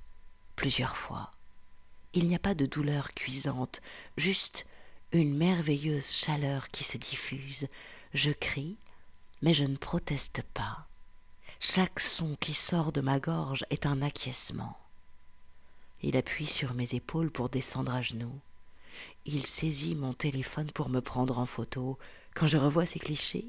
plusieurs 0.55 0.97
fois. 0.97 1.33
Il 2.15 2.29
n'y 2.29 2.35
a 2.35 2.39
pas 2.39 2.55
de 2.55 2.67
douleur 2.67 3.15
cuisante, 3.15 3.81
juste 4.19 4.67
une 5.13 5.35
merveilleuse 5.35 6.11
chaleur 6.11 6.69
qui 6.69 6.85
se 6.85 6.99
diffuse. 6.99 7.69
Je 8.13 8.33
crie, 8.33 8.77
mais 9.41 9.55
je 9.55 9.65
ne 9.65 9.77
proteste 9.77 10.43
pas. 10.55 10.87
Chaque 11.59 12.01
son 12.01 12.37
qui 12.37 12.55
sort 12.55 12.93
de 12.93 13.01
ma 13.01 13.19
gorge 13.19 13.65
est 13.71 13.87
un 13.87 14.03
acquiescement. 14.03 14.77
Il 16.03 16.17
appuie 16.17 16.47
sur 16.47 16.75
mes 16.75 16.95
épaules 16.95 17.31
pour 17.31 17.49
descendre 17.49 17.95
à 17.95 18.03
genoux. 18.03 18.41
Il 19.25 19.47
saisit 19.47 19.95
mon 19.95 20.13
téléphone 20.13 20.71
pour 20.71 20.89
me 20.89 21.01
prendre 21.01 21.39
en 21.39 21.47
photo. 21.47 21.99
Quand 22.35 22.47
je 22.47 22.59
revois 22.59 22.85
ces 22.85 22.99
clichés, 22.99 23.47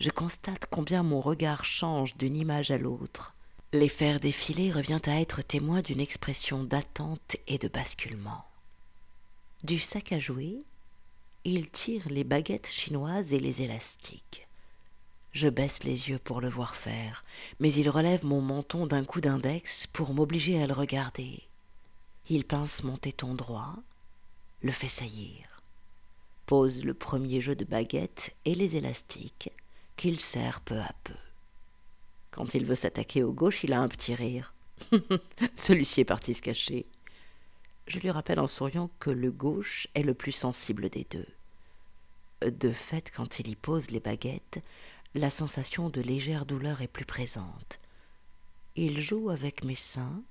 je 0.00 0.10
constate 0.10 0.66
combien 0.70 1.02
mon 1.02 1.20
regard 1.20 1.64
change 1.64 2.16
d'une 2.16 2.36
image 2.36 2.70
à 2.70 2.78
l'autre. 2.78 3.34
Les 3.74 3.90
faire 3.90 4.18
défiler 4.18 4.72
revient 4.72 5.00
à 5.04 5.20
être 5.20 5.42
témoin 5.42 5.82
d'une 5.82 6.00
expression 6.00 6.64
d'attente 6.64 7.36
et 7.46 7.58
de 7.58 7.68
basculement. 7.68 8.46
Du 9.62 9.78
sac 9.78 10.12
à 10.12 10.18
jouer, 10.18 10.58
il 11.44 11.70
tire 11.70 12.08
les 12.08 12.24
baguettes 12.24 12.66
chinoises 12.66 13.34
et 13.34 13.38
les 13.38 13.60
élastiques. 13.60 14.48
Je 15.32 15.50
baisse 15.50 15.84
les 15.84 16.08
yeux 16.08 16.18
pour 16.18 16.40
le 16.40 16.48
voir 16.48 16.76
faire, 16.76 17.26
mais 17.60 17.70
il 17.70 17.90
relève 17.90 18.24
mon 18.24 18.40
menton 18.40 18.86
d'un 18.86 19.04
coup 19.04 19.20
d'index 19.20 19.86
pour 19.86 20.14
m'obliger 20.14 20.62
à 20.62 20.66
le 20.66 20.72
regarder. 20.72 21.42
Il 22.30 22.46
pince 22.46 22.84
mon 22.84 22.96
téton 22.96 23.34
droit, 23.34 23.76
le 24.62 24.72
fait 24.72 24.88
saillir, 24.88 25.60
pose 26.46 26.86
le 26.86 26.94
premier 26.94 27.42
jeu 27.42 27.54
de 27.54 27.66
baguettes 27.66 28.34
et 28.46 28.54
les 28.54 28.76
élastiques 28.76 29.52
qu'il 29.98 30.20
serre 30.20 30.62
peu 30.62 30.80
à 30.80 30.94
peu. 31.04 31.12
Quand 32.30 32.54
il 32.54 32.64
veut 32.64 32.74
s'attaquer 32.74 33.22
au 33.22 33.32
gauche, 33.32 33.64
il 33.64 33.72
a 33.72 33.80
un 33.80 33.88
petit 33.88 34.14
rire. 34.14 34.54
Celui-ci 35.56 36.00
est 36.00 36.04
parti 36.04 36.34
se 36.34 36.42
cacher. 36.42 36.86
Je 37.86 37.98
lui 37.98 38.10
rappelle 38.10 38.38
en 38.38 38.46
souriant 38.46 38.90
que 39.00 39.10
le 39.10 39.30
gauche 39.30 39.88
est 39.94 40.02
le 40.02 40.14
plus 40.14 40.32
sensible 40.32 40.90
des 40.90 41.06
deux. 41.10 41.26
De 42.42 42.70
fait, 42.70 43.10
quand 43.10 43.40
il 43.40 43.48
y 43.48 43.56
pose 43.56 43.90
les 43.90 44.00
baguettes, 44.00 44.60
la 45.14 45.30
sensation 45.30 45.88
de 45.88 46.00
légère 46.00 46.46
douleur 46.46 46.82
est 46.82 46.88
plus 46.88 47.06
présente. 47.06 47.80
Il 48.76 49.00
joue 49.00 49.30
avec 49.30 49.64
mes 49.64 49.74
seins, 49.74 50.22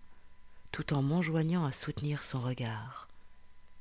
tout 0.71 0.93
en 0.93 1.01
m'enjoignant 1.01 1.65
à 1.65 1.71
soutenir 1.71 2.23
son 2.23 2.39
regard. 2.39 3.07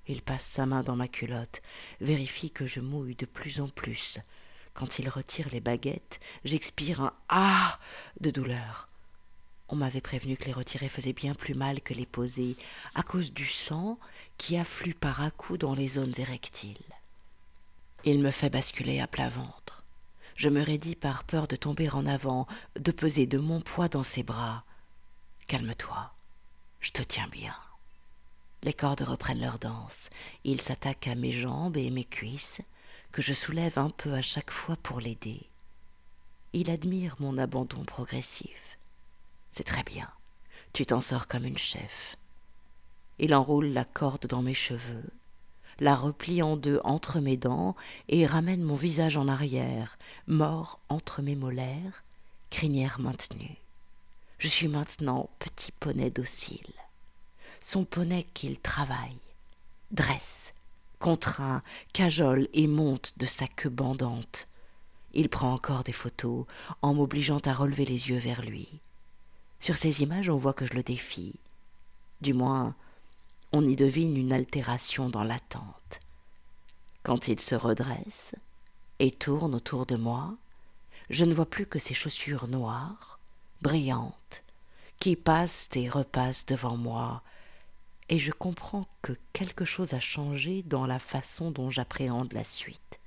Il 0.09 0.23
passe 0.23 0.45
sa 0.45 0.67
main 0.67 0.83
dans 0.83 0.97
ma 0.97 1.09
culotte, 1.09 1.61
vérifie 2.01 2.51
que 2.51 2.67
je 2.67 2.81
mouille 2.81 3.15
de 3.15 3.27
plus 3.27 3.61
en 3.61 3.69
plus, 3.69 4.19
quand 4.77 4.99
il 4.99 5.09
retire 5.09 5.49
les 5.51 5.61
baguettes, 5.61 6.21
j'expire 6.45 7.01
un 7.01 7.13
Ah 7.31 7.79
de 8.21 8.31
douleur. 8.31 8.89
On 9.69 9.75
m'avait 9.75 10.03
prévenu 10.03 10.37
que 10.37 10.45
les 10.45 10.53
retirer 10.53 10.89
faisait 10.89 11.15
bien 11.15 11.35
plus 11.35 11.55
mal 11.55 11.81
que 11.81 11.95
les 11.95 12.07
poser, 12.07 12.57
à 12.95 13.03
cause 13.03 13.33
du 13.33 13.47
sang 13.47 13.99
qui 14.37 14.57
afflue 14.57 14.95
par 14.95 15.23
à 15.23 15.31
coups 15.31 15.59
dans 15.59 15.75
les 15.75 15.89
zones 15.89 16.13
érectiles. 16.19 16.77
Il 18.05 18.21
me 18.21 18.31
fait 18.31 18.51
basculer 18.51 19.01
à 19.01 19.09
plat 19.09 19.31
ventre. 19.31 19.83
Je 20.37 20.51
me 20.51 20.63
raidis 20.63 20.95
par 20.95 21.25
peur 21.25 21.49
de 21.49 21.57
tomber 21.57 21.89
en 21.89 22.05
avant, 22.05 22.47
de 22.79 22.93
peser 22.93 23.27
de 23.27 23.39
mon 23.39 23.63
poids 23.63 23.89
dans 23.89 24.03
ses 24.03 24.23
bras. 24.23 24.65
Calme-toi, 25.47 26.13
je 26.81 26.91
te 26.91 27.03
tiens 27.03 27.29
bien. 27.29 27.57
Les 28.63 28.75
cordes 28.75 29.03
reprennent 29.03 29.41
leur 29.41 29.59
danse. 29.59 30.11
Il 30.45 30.61
s'attaque 30.61 31.09
à 31.09 31.15
mes 31.15 31.33
jambes 31.33 31.79
et 31.79 31.91
mes 31.91 32.05
cuisses 32.05 32.61
je 33.23 33.33
soulève 33.33 33.79
un 33.79 33.91
peu 33.91 34.15
à 34.15 34.23
chaque 34.23 34.51
fois 34.51 34.77
pour 34.77 35.01
l'aider. 35.01 35.43
Il 36.53 36.71
admire 36.71 37.17
mon 37.19 37.39
abandon 37.39 37.85
progressif. 37.85 38.79
C'est 39.51 39.65
très 39.65 39.83
bien. 39.83 40.09
Tu 40.73 40.87
t'en 40.87 41.01
sors 41.01 41.27
comme 41.27 41.45
une 41.45 41.59
chef. 41.59 42.17
Il 43.19 43.35
enroule 43.35 43.69
la 43.69 43.85
corde 43.85 44.27
dans 44.27 44.43
mes 44.43 44.55
cheveux, 44.55 45.09
la 45.81 45.95
replie 45.95 46.43
en 46.43 46.57
deux 46.57 46.81
entre 46.85 47.21
mes 47.21 47.37
dents 47.37 47.75
et 48.09 48.27
ramène 48.27 48.63
mon 48.63 48.75
visage 48.75 49.17
en 49.17 49.29
arrière, 49.29 49.99
mort 50.27 50.81
entre 50.89 51.23
mes 51.23 51.35
molaires, 51.35 52.05
crinière 52.51 53.01
maintenue. 53.01 53.57
Je 54.39 54.49
suis 54.49 54.69
maintenant 54.69 55.31
petit 55.39 55.73
poney 55.73 56.11
docile. 56.11 56.73
Son 57.61 57.85
poney 57.85 58.27
qu'il 58.35 58.59
travaille, 58.61 59.19
dresse, 59.91 60.53
contraint, 60.99 61.63
cajole 61.93 62.49
et 62.53 62.67
monte 62.67 63.13
de 63.17 63.27
sa 63.27 63.47
queue 63.47 63.71
bandante. 63.71 64.49
Il 65.13 65.29
prend 65.29 65.53
encore 65.53 65.85
des 65.85 65.93
photos, 65.93 66.47
en 66.83 66.95
m'obligeant 66.95 67.41
à 67.45 67.55
relever 67.55 67.85
les 67.85 68.11
yeux 68.11 68.19
vers 68.19 68.43
lui. 68.43 68.69
Sur 69.61 69.77
ces 69.77 70.03
images, 70.03 70.29
on 70.29 70.37
voit 70.37 70.53
que 70.53 70.67
je 70.67 70.75
le 70.75 70.83
défie. 70.83 71.35
Du 72.21 72.35
moins, 72.35 72.75
on 73.53 73.65
y 73.65 73.77
devine 73.77 74.17
une 74.17 74.33
altération 74.33 75.09
dans 75.09 75.25
l'attente. 75.25 76.01
Quand 77.03 77.29
il 77.29 77.41
se 77.41 77.55
redresse 77.55 78.35
et 78.99 79.11
tourne 79.11 79.55
autour 79.55 79.87
de 79.87 79.97
moi, 79.97 80.35
je 81.09 81.25
ne 81.25 81.35
vois 81.35 81.47
plus 81.47 81.67
que 81.67 81.79
ses 81.79 81.95
chaussures 81.95 82.49
noires, 82.49 83.19
brillantes, 83.63 84.43
qui 84.99 85.17
passent 85.17 85.69
et 85.75 85.89
repassent 85.89 86.47
devant 86.47 86.77
moi, 86.77 87.23
et 88.09 88.19
je 88.19 88.33
comprends 88.33 88.87
que 89.03 89.13
quelque 89.33 89.65
chose 89.65 89.95
a 89.95 90.01
changé 90.01 90.63
dans 90.63 90.87
la 90.87 90.99
façon 90.99 91.51
dont 91.51 91.71
j'appréhende 91.71 92.33
la 92.33 92.45
suite. 92.45 93.01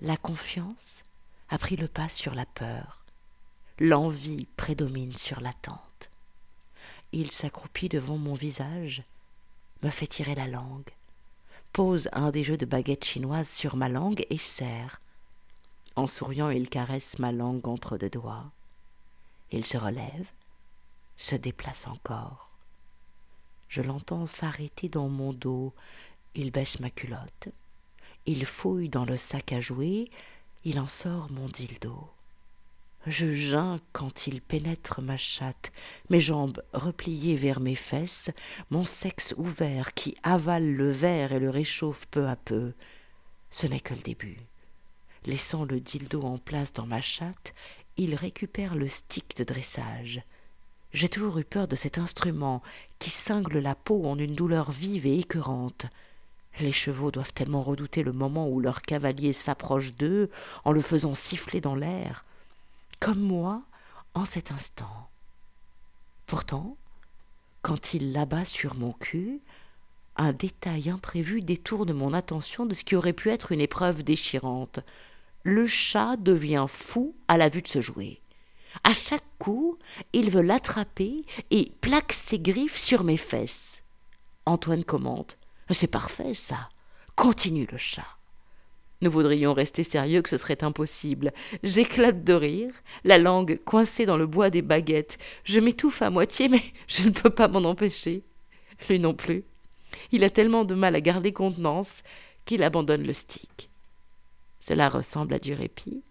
La 0.00 0.16
confiance 0.16 1.04
a 1.48 1.58
pris 1.58 1.76
le 1.76 1.86
pas 1.86 2.08
sur 2.08 2.34
la 2.34 2.46
peur, 2.46 3.04
l'envie 3.78 4.46
prédomine 4.56 5.16
sur 5.16 5.40
l'attente. 5.40 6.10
Il 7.12 7.30
s'accroupit 7.30 7.88
devant 7.88 8.18
mon 8.18 8.34
visage, 8.34 9.04
me 9.82 9.90
fait 9.90 10.08
tirer 10.08 10.34
la 10.34 10.48
langue, 10.48 10.90
pose 11.72 12.08
un 12.12 12.30
des 12.30 12.42
jeux 12.42 12.56
de 12.56 12.66
baguettes 12.66 13.04
chinoises 13.04 13.48
sur 13.50 13.76
ma 13.76 13.88
langue 13.88 14.24
et 14.30 14.38
serre. 14.38 15.00
En 15.94 16.08
souriant, 16.08 16.50
il 16.50 16.68
caresse 16.68 17.20
ma 17.20 17.30
langue 17.30 17.68
entre 17.68 17.96
deux 17.96 18.10
doigts. 18.10 18.50
Il 19.52 19.64
se 19.64 19.76
relève, 19.76 20.26
se 21.16 21.36
déplace 21.36 21.86
encore. 21.86 22.53
Je 23.74 23.82
l'entends 23.82 24.26
s'arrêter 24.26 24.86
dans 24.86 25.08
mon 25.08 25.32
dos 25.32 25.74
il 26.36 26.52
bêche 26.52 26.78
ma 26.78 26.90
culotte, 26.90 27.48
il 28.24 28.46
fouille 28.46 28.88
dans 28.88 29.04
le 29.04 29.16
sac 29.16 29.52
à 29.52 29.60
jouer, 29.60 30.12
il 30.62 30.78
en 30.78 30.86
sort 30.86 31.28
mon 31.32 31.48
dildo. 31.48 32.08
Je 33.08 33.34
geins 33.34 33.80
quand 33.92 34.28
il 34.28 34.42
pénètre 34.42 35.02
ma 35.02 35.16
chatte, 35.16 35.72
mes 36.08 36.20
jambes 36.20 36.62
repliées 36.72 37.34
vers 37.34 37.58
mes 37.58 37.74
fesses, 37.74 38.30
mon 38.70 38.84
sexe 38.84 39.34
ouvert 39.38 39.92
qui 39.92 40.16
avale 40.22 40.70
le 40.72 40.92
verre 40.92 41.32
et 41.32 41.40
le 41.40 41.50
réchauffe 41.50 42.06
peu 42.12 42.28
à 42.28 42.36
peu. 42.36 42.74
Ce 43.50 43.66
n'est 43.66 43.80
que 43.80 43.94
le 43.94 44.02
début. 44.02 44.38
Laissant 45.26 45.64
le 45.64 45.80
dildo 45.80 46.22
en 46.22 46.38
place 46.38 46.72
dans 46.72 46.86
ma 46.86 47.00
chatte, 47.00 47.54
il 47.96 48.14
récupère 48.14 48.76
le 48.76 48.86
stick 48.86 49.36
de 49.36 49.42
dressage. 49.42 50.22
J'ai 50.94 51.08
toujours 51.08 51.38
eu 51.38 51.44
peur 51.44 51.66
de 51.66 51.74
cet 51.74 51.98
instrument 51.98 52.62
qui 53.00 53.10
cingle 53.10 53.58
la 53.58 53.74
peau 53.74 54.06
en 54.06 54.16
une 54.16 54.36
douleur 54.36 54.70
vive 54.70 55.06
et 55.06 55.18
écœurante. 55.18 55.86
Les 56.60 56.70
chevaux 56.70 57.10
doivent 57.10 57.32
tellement 57.32 57.62
redouter 57.62 58.04
le 58.04 58.12
moment 58.12 58.48
où 58.48 58.60
leur 58.60 58.80
cavalier 58.80 59.32
s'approche 59.32 59.92
d'eux 59.94 60.30
en 60.64 60.70
le 60.70 60.80
faisant 60.80 61.16
siffler 61.16 61.60
dans 61.60 61.74
l'air 61.74 62.24
comme 63.00 63.18
moi 63.18 63.62
en 64.14 64.24
cet 64.24 64.52
instant. 64.52 65.08
Pourtant, 66.26 66.76
quand 67.60 67.92
il 67.92 68.12
l'abat 68.12 68.44
sur 68.44 68.76
mon 68.76 68.92
cul, 68.92 69.40
un 70.16 70.32
détail 70.32 70.90
imprévu 70.90 71.42
détourne 71.42 71.92
mon 71.92 72.14
attention 72.14 72.66
de 72.66 72.74
ce 72.74 72.84
qui 72.84 72.94
aurait 72.94 73.12
pu 73.12 73.30
être 73.30 73.50
une 73.50 73.60
épreuve 73.60 74.04
déchirante. 74.04 74.78
Le 75.42 75.66
chat 75.66 76.16
devient 76.16 76.66
fou 76.68 77.16
à 77.26 77.36
la 77.36 77.48
vue 77.48 77.62
de 77.62 77.68
se 77.68 77.80
jouer. 77.80 78.20
À 78.82 78.92
chaque 78.92 79.24
coup, 79.38 79.78
il 80.12 80.30
veut 80.30 80.42
l'attraper 80.42 81.22
et 81.50 81.72
plaque 81.80 82.12
ses 82.12 82.38
griffes 82.38 82.76
sur 82.76 83.04
mes 83.04 83.16
fesses. 83.16 83.84
Antoine 84.46 84.84
commente 84.84 85.38
C'est 85.70 85.86
parfait, 85.86 86.34
ça. 86.34 86.68
Continue 87.14 87.68
le 87.70 87.78
chat. 87.78 88.06
Nous 89.00 89.10
voudrions 89.10 89.52
rester 89.52 89.84
sérieux 89.84 90.22
que 90.22 90.30
ce 90.30 90.36
serait 90.36 90.64
impossible. 90.64 91.32
J'éclate 91.62 92.24
de 92.24 92.32
rire, 92.32 92.72
la 93.04 93.18
langue 93.18 93.60
coincée 93.64 94.06
dans 94.06 94.16
le 94.16 94.26
bois 94.26 94.50
des 94.50 94.62
baguettes. 94.62 95.18
Je 95.44 95.60
m'étouffe 95.60 96.02
à 96.02 96.10
moitié, 96.10 96.48
mais 96.48 96.62
je 96.88 97.04
ne 97.04 97.10
peux 97.10 97.30
pas 97.30 97.48
m'en 97.48 97.68
empêcher. 97.68 98.22
Lui 98.88 98.98
non 98.98 99.14
plus. 99.14 99.44
Il 100.10 100.24
a 100.24 100.30
tellement 100.30 100.64
de 100.64 100.74
mal 100.74 100.94
à 100.96 101.00
garder 101.00 101.32
contenance 101.32 102.02
qu'il 102.44 102.62
abandonne 102.62 103.06
le 103.06 103.12
stick. 103.12 103.70
Cela 104.58 104.88
ressemble 104.88 105.34
à 105.34 105.38
du 105.38 105.52
répit. 105.52 106.02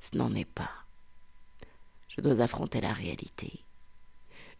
Ce 0.00 0.16
n'en 0.16 0.34
est 0.34 0.44
pas. 0.44 0.70
Je 2.10 2.20
dois 2.20 2.40
affronter 2.40 2.80
la 2.80 2.92
réalité. 2.92 3.64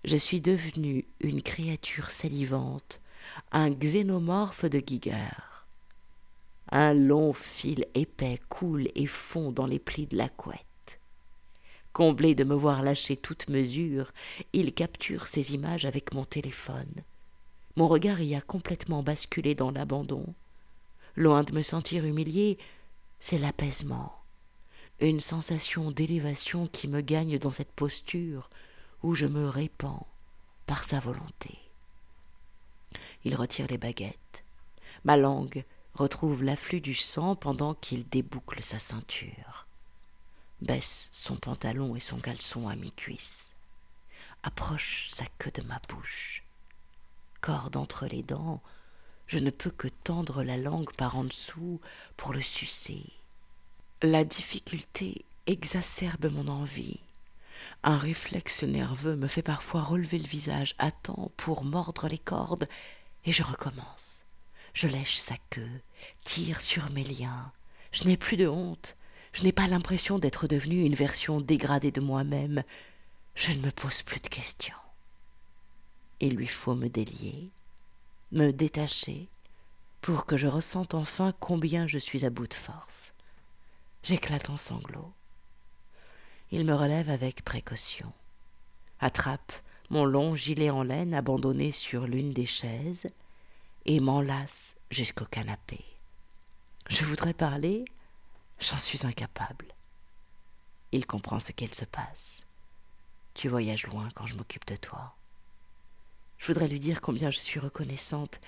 Je 0.05 0.17
suis 0.17 0.41
devenue 0.41 1.05
une 1.21 1.43
créature 1.43 2.11
salivante, 2.11 3.01
un 3.53 3.71
xénomorphe 3.71 4.65
de 4.65 4.83
Giger. 4.85 5.67
Un 6.71 6.95
long 6.95 7.33
fil 7.33 7.87
épais 7.95 8.39
coule 8.49 8.89
et 8.95 9.07
fond 9.07 9.51
dans 9.51 9.67
les 9.67 9.81
plis 9.81 10.07
de 10.07 10.17
la 10.17 10.29
couette. 10.29 11.01
Comblé 11.93 12.37
de 12.37 12.45
me 12.45 12.55
voir 12.55 12.83
lâcher 12.83 13.17
toute 13.17 13.49
mesure, 13.49 14.13
il 14.53 14.73
capture 14.73 15.27
ces 15.27 15.53
images 15.53 15.85
avec 15.85 16.15
mon 16.15 16.25
téléphone. 16.25 17.03
Mon 17.77 17.89
regard 17.89 18.21
y 18.21 18.37
a 18.37 18.41
complètement 18.41 19.03
basculé 19.03 19.57
dans 19.57 19.73
l'abandon. 19.73 20.25
Loin 21.17 21.43
de 21.43 21.53
me 21.53 21.63
sentir 21.63 22.05
humilié, 22.05 22.59
c'est 23.19 23.39
l'apaisement, 23.39 24.20
une 25.09 25.21
sensation 25.21 25.91
d'élévation 25.91 26.67
qui 26.67 26.89
me 26.89 27.01
gagne 27.01 27.39
dans 27.39 27.51
cette 27.51 27.73
posture 27.73 28.51
où 29.03 29.15
je 29.15 29.27
me 29.27 29.49
répands 29.49 30.07
par 30.67 30.85
sa 30.85 31.01
volonté. 31.01 31.59
Il 33.25 33.35
retire 33.35 33.67
les 33.69 33.79
baguettes. 33.79 34.45
Ma 35.05 35.17
langue 35.17 35.65
retrouve 35.95 36.43
l'afflux 36.43 36.81
du 36.81 36.95
sang 36.95 37.35
pendant 37.35 37.75
qu'il 37.75 38.09
déboucle 38.09 38.63
sa 38.63 38.79
ceinture, 38.79 39.67
baisse 40.61 41.09
son 41.13 41.37
pantalon 41.37 41.97
et 41.97 42.01
son 42.01 42.19
caleçon 42.19 42.69
à 42.69 42.77
mi-cuisse, 42.77 43.55
approche 44.43 45.09
sa 45.11 45.25
queue 45.39 45.51
de 45.53 45.63
ma 45.63 45.81
bouche. 45.89 46.45
Corde 47.41 47.77
entre 47.77 48.07
les 48.07 48.23
dents, 48.23 48.63
je 49.27 49.39
ne 49.39 49.51
peux 49.51 49.71
que 49.71 49.89
tendre 49.89 50.43
la 50.43 50.59
langue 50.59 50.93
par 50.93 51.17
en 51.17 51.25
dessous 51.25 51.81
pour 52.17 52.33
le 52.35 52.43
sucer. 52.43 53.07
La 54.03 54.25
difficulté 54.25 55.27
exacerbe 55.47 56.33
mon 56.33 56.49
envie. 56.49 57.01
Un 57.83 57.99
réflexe 57.99 58.63
nerveux 58.63 59.15
me 59.15 59.27
fait 59.27 59.43
parfois 59.43 59.83
relever 59.83 60.19
le 60.19 60.27
visage 60.27 60.75
à 60.79 60.91
temps 60.91 61.31
pour 61.37 61.65
mordre 61.65 62.09
les 62.09 62.17
cordes, 62.17 62.67
et 63.27 63.33
je 63.33 63.43
recommence. 63.43 64.25
Je 64.73 64.89
lèche 64.89 65.19
sa 65.19 65.35
queue, 65.51 65.83
tire 66.25 66.63
sur 66.63 66.91
mes 66.93 67.05
liens. 67.05 67.53
Je 67.93 68.05
n'ai 68.05 68.17
plus 68.17 68.39
de 68.39 68.49
honte. 68.49 68.97
Je 69.35 69.43
n'ai 69.43 69.53
pas 69.53 69.67
l'impression 69.67 70.19
d'être 70.19 70.47
devenue 70.47 70.83
une 70.87 70.95
version 70.95 71.39
dégradée 71.43 71.93
de 71.93 72.01
moi-même. 72.01 72.63
Je 73.35 73.53
ne 73.53 73.61
me 73.61 73.71
pose 73.71 74.01
plus 74.01 74.21
de 74.21 74.29
questions. 74.29 74.75
Il 76.21 76.37
lui 76.37 76.47
faut 76.47 76.75
me 76.75 76.89
délier, 76.89 77.51
me 78.33 78.51
détacher, 78.51 79.29
pour 80.01 80.25
que 80.25 80.39
je 80.39 80.47
ressente 80.47 80.95
enfin 80.95 81.35
combien 81.39 81.87
je 81.87 81.99
suis 81.99 82.25
à 82.25 82.31
bout 82.31 82.47
de 82.47 82.55
force. 82.55 83.13
J'éclate 84.03 84.51
en 84.51 84.57
sanglots. 84.57 85.13
Il 86.51 86.65
me 86.65 86.75
relève 86.75 87.11
avec 87.11 87.45
précaution, 87.45 88.13
attrape 88.99 89.53
mon 89.91 90.05
long 90.05 90.35
gilet 90.35 90.71
en 90.71 90.83
laine 90.83 91.15
abandonné 91.15 91.73
sur 91.73 92.07
l'une 92.07 92.33
des 92.33 92.47
chaises, 92.47 93.09
et 93.87 94.01
m'enlace 94.01 94.77
jusqu'au 94.91 95.25
canapé. 95.25 95.85
Je 96.89 97.05
voudrais 97.05 97.35
parler, 97.35 97.85
j'en 98.59 98.79
suis 98.79 99.07
incapable. 99.07 99.75
Il 100.93 101.07
comprend 101.07 101.41
ce 101.41 101.53
qu'il 101.53 101.75
se 101.75 101.85
passe. 101.85 102.45
Tu 103.35 103.49
voyages 103.49 103.87
loin 103.87 104.09
quand 104.15 104.27
je 104.27 104.35
m'occupe 104.35 104.67
de 104.67 104.77
toi. 104.77 105.15
Je 106.39 106.47
voudrais 106.47 106.69
lui 106.69 106.81
dire 106.81 107.01
combien 107.01 107.31
je 107.31 107.39
suis 107.39 107.61
reconnaissante, 107.61 108.41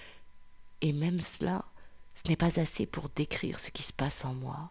et 0.80 0.92
même 0.92 1.20
cela, 1.20 1.64
ce 2.14 2.28
n'est 2.28 2.36
pas 2.36 2.58
assez 2.60 2.86
pour 2.86 3.08
décrire 3.10 3.60
ce 3.60 3.70
qui 3.70 3.82
se 3.82 3.92
passe 3.92 4.24
en 4.24 4.34
moi. 4.34 4.70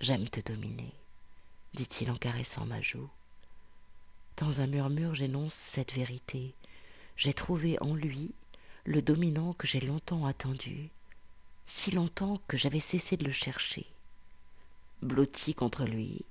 J'aime 0.00 0.28
te 0.28 0.38
dominer, 0.40 0.94
dit-il 1.74 2.08
en 2.12 2.16
caressant 2.16 2.64
ma 2.64 2.80
joue. 2.80 3.10
Dans 4.36 4.60
un 4.60 4.68
murmure, 4.68 5.16
j'énonce 5.16 5.54
cette 5.54 5.92
vérité. 5.92 6.54
J'ai 7.16 7.32
trouvé 7.32 7.76
en 7.80 7.96
lui 7.96 8.30
le 8.84 9.02
dominant 9.02 9.54
que 9.54 9.66
j'ai 9.66 9.80
longtemps 9.80 10.24
attendu, 10.24 10.90
si 11.66 11.90
longtemps 11.90 12.40
que 12.46 12.56
j'avais 12.56 12.78
cessé 12.78 13.16
de 13.16 13.24
le 13.24 13.32
chercher. 13.32 13.86
Blotti 15.02 15.52
contre 15.52 15.84
lui, 15.84 16.24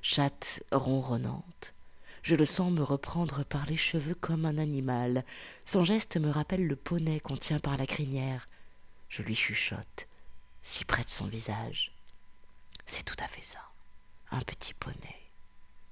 chatte 0.00 0.62
ronronnante, 0.70 1.74
je 2.22 2.36
le 2.36 2.44
sens 2.44 2.70
me 2.70 2.84
reprendre 2.84 3.44
par 3.44 3.66
les 3.66 3.76
cheveux 3.76 4.14
comme 4.14 4.46
un 4.46 4.58
animal. 4.58 5.24
Son 5.66 5.82
geste 5.82 6.18
me 6.18 6.30
rappelle 6.30 6.68
le 6.68 6.76
poney 6.76 7.18
qu'on 7.18 7.36
tient 7.36 7.58
par 7.58 7.76
la 7.76 7.86
crinière. 7.86 8.48
Je 9.08 9.22
lui 9.22 9.34
chuchote, 9.34 10.06
si 10.62 10.84
près 10.84 11.02
de 11.02 11.10
son 11.10 11.26
visage. 11.26 11.92
C'est 12.94 13.04
tout 13.04 13.24
à 13.24 13.26
fait 13.26 13.40
ça. 13.40 13.62
Un 14.32 14.42
petit 14.42 14.74
poney, 14.74 15.16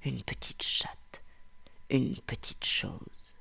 une 0.04 0.22
petite 0.22 0.62
chatte, 0.62 1.22
une 1.88 2.20
petite 2.20 2.66
chose. 2.66 3.36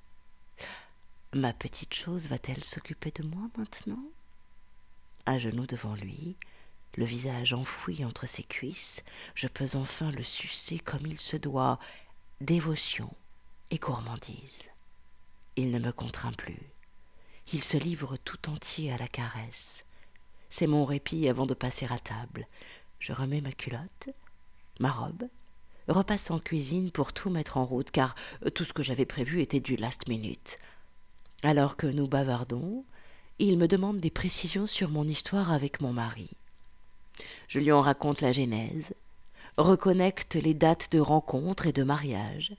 Ma 1.33 1.51
petite 1.51 1.93
chose 1.93 2.29
va-t-elle 2.29 2.63
s'occuper 2.63 3.11
de 3.11 3.23
moi 3.23 3.49
maintenant? 3.57 4.05
À 5.25 5.37
genoux 5.37 5.65
devant 5.65 5.93
lui, 5.95 6.37
le 6.95 7.03
visage 7.03 7.51
enfoui 7.51 8.05
entre 8.05 8.27
ses 8.27 8.43
cuisses, 8.43 9.03
je 9.35 9.49
peux 9.49 9.75
enfin 9.75 10.09
le 10.11 10.23
sucer 10.23 10.79
comme 10.79 11.05
il 11.05 11.19
se 11.19 11.35
doit, 11.35 11.79
dévotion 12.39 13.13
et 13.71 13.77
gourmandise. 13.77 14.69
Il 15.57 15.71
ne 15.71 15.79
me 15.79 15.91
contraint 15.91 16.31
plus. 16.31 16.71
Il 17.51 17.61
se 17.61 17.75
livre 17.75 18.15
tout 18.15 18.49
entier 18.49 18.93
à 18.93 18.97
la 18.97 19.09
caresse. 19.09 19.83
C'est 20.49 20.65
mon 20.65 20.85
répit 20.85 21.27
avant 21.27 21.45
de 21.45 21.53
passer 21.53 21.87
à 21.91 21.99
table. 21.99 22.47
Je 22.99 23.13
remets 23.13 23.41
ma 23.41 23.51
culotte, 23.51 24.09
ma 24.79 24.91
robe, 24.91 25.23
repasse 25.87 26.31
en 26.31 26.39
cuisine 26.39 26.91
pour 26.91 27.13
tout 27.13 27.29
mettre 27.29 27.57
en 27.57 27.65
route, 27.65 27.91
car 27.91 28.15
tout 28.53 28.65
ce 28.65 28.73
que 28.73 28.83
j'avais 28.83 29.05
prévu 29.05 29.41
était 29.41 29.59
du 29.59 29.75
last 29.75 30.07
minute. 30.07 30.59
Alors 31.43 31.77
que 31.77 31.87
nous 31.87 32.07
bavardons, 32.07 32.83
il 33.39 33.57
me 33.57 33.67
demande 33.67 33.99
des 33.99 34.11
précisions 34.11 34.67
sur 34.67 34.89
mon 34.89 35.05
histoire 35.05 35.51
avec 35.51 35.79
mon 35.79 35.93
mari. 35.93 36.29
Je 37.47 37.59
lui 37.59 37.71
en 37.71 37.81
raconte 37.81 38.21
la 38.21 38.33
genèse, 38.33 38.93
reconnecte 39.57 40.35
les 40.35 40.53
dates 40.53 40.91
de 40.91 40.99
rencontre 40.99 41.67
et 41.67 41.73
de 41.73 41.83
mariage. 41.83 42.53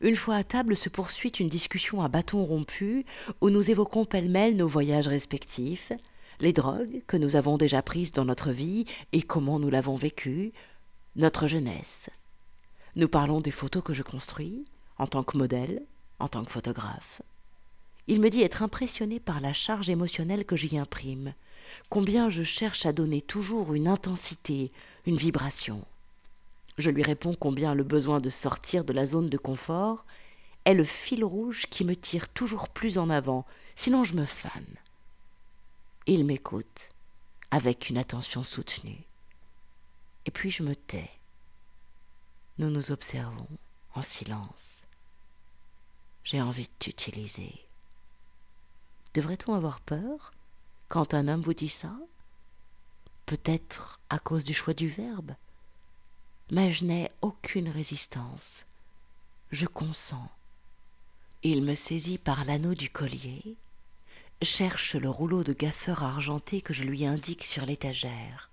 Une 0.00 0.16
fois 0.16 0.36
à 0.36 0.44
table 0.44 0.76
se 0.76 0.88
poursuit 0.88 1.30
une 1.30 1.48
discussion 1.48 2.02
à 2.02 2.08
bâton 2.08 2.44
rompu 2.44 3.04
où 3.40 3.50
nous 3.50 3.70
évoquons 3.70 4.04
pêle-mêle 4.04 4.56
nos 4.56 4.68
voyages 4.68 5.08
respectifs, 5.08 5.92
les 6.40 6.52
drogues 6.52 7.02
que 7.06 7.16
nous 7.16 7.36
avons 7.36 7.56
déjà 7.56 7.82
prises 7.82 8.12
dans 8.12 8.24
notre 8.24 8.50
vie 8.50 8.84
et 9.12 9.22
comment 9.22 9.58
nous 9.58 9.70
l'avons 9.70 9.96
vécue, 9.96 10.52
notre 11.16 11.46
jeunesse. 11.46 12.10
Nous 12.94 13.08
parlons 13.08 13.40
des 13.40 13.50
photos 13.50 13.82
que 13.82 13.94
je 13.94 14.02
construis, 14.02 14.64
en 14.98 15.06
tant 15.06 15.22
que 15.22 15.36
modèle, 15.36 15.82
en 16.18 16.28
tant 16.28 16.44
que 16.44 16.52
photographe. 16.52 17.22
Il 18.06 18.20
me 18.20 18.30
dit 18.30 18.42
être 18.42 18.62
impressionné 18.62 19.18
par 19.18 19.40
la 19.40 19.52
charge 19.52 19.90
émotionnelle 19.90 20.44
que 20.44 20.56
j'y 20.56 20.78
imprime, 20.78 21.34
combien 21.90 22.30
je 22.30 22.42
cherche 22.42 22.86
à 22.86 22.92
donner 22.92 23.20
toujours 23.20 23.74
une 23.74 23.88
intensité, 23.88 24.70
une 25.06 25.16
vibration. 25.16 25.84
Je 26.78 26.90
lui 26.90 27.02
réponds 27.02 27.34
combien 27.38 27.74
le 27.74 27.82
besoin 27.82 28.20
de 28.20 28.30
sortir 28.30 28.84
de 28.84 28.92
la 28.92 29.06
zone 29.06 29.28
de 29.28 29.38
confort 29.38 30.04
est 30.64 30.74
le 30.74 30.84
fil 30.84 31.24
rouge 31.24 31.66
qui 31.70 31.84
me 31.84 31.96
tire 31.96 32.28
toujours 32.28 32.68
plus 32.68 32.98
en 32.98 33.08
avant, 33.08 33.44
sinon 33.76 34.04
je 34.04 34.14
me 34.14 34.26
fane. 34.26 34.76
Il 36.08 36.24
m'écoute 36.24 36.90
avec 37.50 37.90
une 37.90 37.98
attention 37.98 38.44
soutenue. 38.44 39.02
Et 40.24 40.30
puis 40.30 40.52
je 40.52 40.62
me 40.62 40.76
tais. 40.76 41.10
Nous 42.58 42.70
nous 42.70 42.92
observons 42.92 43.48
en 43.92 44.02
silence. 44.02 44.86
J'ai 46.22 46.40
envie 46.40 46.68
de 46.68 46.72
t'utiliser. 46.78 47.52
Devrait-on 49.14 49.54
avoir 49.54 49.80
peur 49.80 50.30
quand 50.88 51.12
un 51.12 51.26
homme 51.26 51.42
vous 51.42 51.54
dit 51.54 51.68
ça? 51.68 51.92
Peut-être 53.24 53.98
à 54.08 54.20
cause 54.20 54.44
du 54.44 54.54
choix 54.54 54.74
du 54.74 54.86
verbe. 54.86 55.34
Mais 56.52 56.70
je 56.72 56.84
n'ai 56.84 57.10
aucune 57.20 57.68
résistance. 57.68 58.64
Je 59.50 59.66
consens. 59.66 60.28
Il 61.42 61.64
me 61.64 61.74
saisit 61.74 62.18
par 62.18 62.44
l'anneau 62.44 62.74
du 62.74 62.90
collier, 62.90 63.56
cherche 64.42 64.94
le 64.94 65.08
rouleau 65.08 65.44
de 65.44 65.52
gaffeur 65.52 66.02
argenté 66.02 66.60
que 66.60 66.74
je 66.74 66.84
lui 66.84 67.06
indique 67.06 67.44
sur 67.44 67.64
l'étagère. 67.64 68.50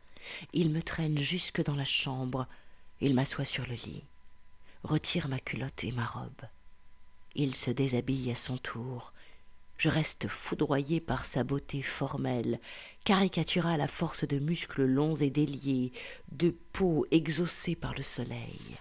Il 0.54 0.70
me 0.70 0.82
traîne 0.82 1.18
jusque 1.18 1.64
dans 1.64 1.76
la 1.76 1.86
chambre. 1.86 2.48
Il 3.02 3.14
m'assoit 3.14 3.46
sur 3.46 3.66
le 3.66 3.74
lit, 3.74 4.04
retire 4.84 5.28
ma 5.28 5.40
culotte 5.40 5.84
et 5.84 5.92
ma 5.92 6.06
robe. 6.06 6.42
Il 7.36 7.56
se 7.56 7.72
déshabille 7.72 8.32
à 8.32 8.36
son 8.36 8.58
tour. 8.58 9.12
Je 9.78 9.90
reste 9.90 10.28
foudroyé 10.28 11.02
par 11.02 11.26
sa 11.26 11.44
beauté 11.44 11.82
formelle, 11.82 12.60
caricaturale 13.04 13.82
à 13.82 13.88
force 13.88 14.26
de 14.26 14.40
muscles 14.40 14.86
longs 14.86 15.16
et 15.16 15.32
déliés, 15.32 15.92
de 16.32 16.56
peau 16.72 17.06
exaucée 17.12 17.76
par 17.76 17.94
le 17.94 18.04
soleil, 18.04 18.78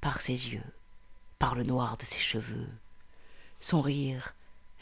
par 0.00 0.20
ses 0.20 0.52
yeux, 0.52 0.72
par 1.38 1.54
le 1.54 1.62
noir 1.62 1.96
de 1.96 2.04
ses 2.04 2.18
cheveux. 2.18 2.68
Son 3.60 3.80
rire, 3.80 4.34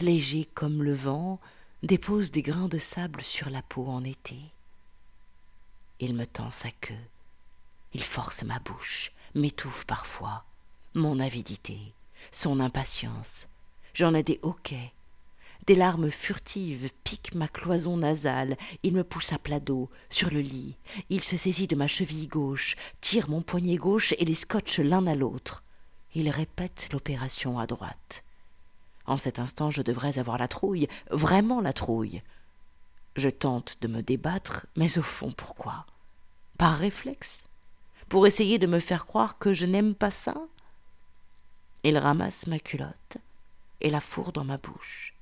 léger 0.02 0.48
comme 0.54 0.82
le 0.82 0.92
vent, 0.92 1.40
dépose 1.82 2.30
des 2.30 2.42
grains 2.42 2.68
de 2.68 2.78
sable 2.78 3.22
sur 3.22 3.48
la 3.50 3.62
peau 3.62 3.86
en 3.86 4.04
été. 4.04 4.36
Il 6.00 6.14
me 6.14 6.26
tend 6.26 6.50
sa 6.50 6.70
queue, 6.70 6.94
il 7.94 8.02
force 8.02 8.42
ma 8.42 8.58
bouche, 8.58 9.12
m'étouffe 9.34 9.84
parfois, 9.84 10.44
mon 10.94 11.20
avidité, 11.20 11.78
son 12.32 12.60
impatience. 12.60 13.48
J'en 13.94 14.14
ai 14.14 14.22
des 14.22 14.40
hoquets. 14.42 14.92
Des 15.66 15.76
larmes 15.76 16.10
furtives 16.10 16.90
piquent 17.04 17.34
ma 17.36 17.46
cloison 17.46 17.96
nasale. 17.96 18.56
Il 18.82 18.94
me 18.94 19.04
pousse 19.04 19.32
à 19.32 19.38
plat 19.38 19.60
dos, 19.60 19.88
sur 20.10 20.30
le 20.30 20.40
lit. 20.40 20.76
Il 21.08 21.22
se 21.22 21.36
saisit 21.36 21.68
de 21.68 21.76
ma 21.76 21.86
cheville 21.86 22.26
gauche, 22.26 22.74
tire 23.00 23.28
mon 23.28 23.42
poignet 23.42 23.76
gauche 23.76 24.12
et 24.18 24.24
les 24.24 24.34
scotche 24.34 24.80
l'un 24.80 25.06
à 25.06 25.14
l'autre. 25.14 25.62
Il 26.14 26.28
répète 26.30 26.88
l'opération 26.92 27.60
à 27.60 27.68
droite. 27.68 28.24
En 29.06 29.16
cet 29.16 29.38
instant, 29.38 29.70
je 29.70 29.82
devrais 29.82 30.18
avoir 30.18 30.38
la 30.38 30.48
trouille, 30.48 30.88
vraiment 31.10 31.60
la 31.60 31.72
trouille. 31.72 32.22
Je 33.16 33.28
tente 33.28 33.78
de 33.80 33.88
me 33.88 34.02
débattre, 34.02 34.66
mais 34.76 34.98
au 34.98 35.02
fond, 35.02 35.32
pourquoi? 35.32 35.86
Par 36.58 36.76
réflexe? 36.76 37.46
Pour 38.08 38.26
essayer 38.26 38.58
de 38.58 38.66
me 38.66 38.78
faire 38.78 39.06
croire 39.06 39.38
que 39.38 39.54
je 39.54 39.66
n'aime 39.66 39.94
pas 39.94 40.10
ça? 40.10 40.34
Il 41.84 41.98
ramasse 41.98 42.46
ma 42.46 42.58
culotte 42.58 43.18
et 43.80 43.90
la 43.90 44.00
fourre 44.00 44.32
dans 44.32 44.44
ma 44.44 44.56
bouche. 44.56 45.14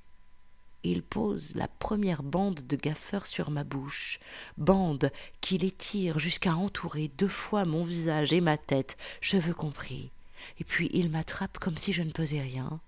Il 0.83 1.03
pose 1.03 1.53
la 1.55 1.67
première 1.67 2.23
bande 2.23 2.61
de 2.67 2.75
gaffeur 2.75 3.27
sur 3.27 3.51
ma 3.51 3.63
bouche, 3.63 4.19
bande 4.57 5.11
qu'il 5.39 5.63
étire 5.63 6.17
jusqu'à 6.17 6.55
entourer 6.55 7.07
deux 7.17 7.27
fois 7.27 7.65
mon 7.65 7.83
visage 7.83 8.33
et 8.33 8.41
ma 8.41 8.57
tête, 8.57 8.97
cheveux 9.21 9.53
compris. 9.53 10.11
Et 10.59 10.63
puis 10.63 10.89
il 10.93 11.09
m'attrape 11.09 11.59
comme 11.59 11.77
si 11.77 11.93
je 11.93 12.01
ne 12.01 12.11
pesais 12.11 12.41
rien, 12.41 12.79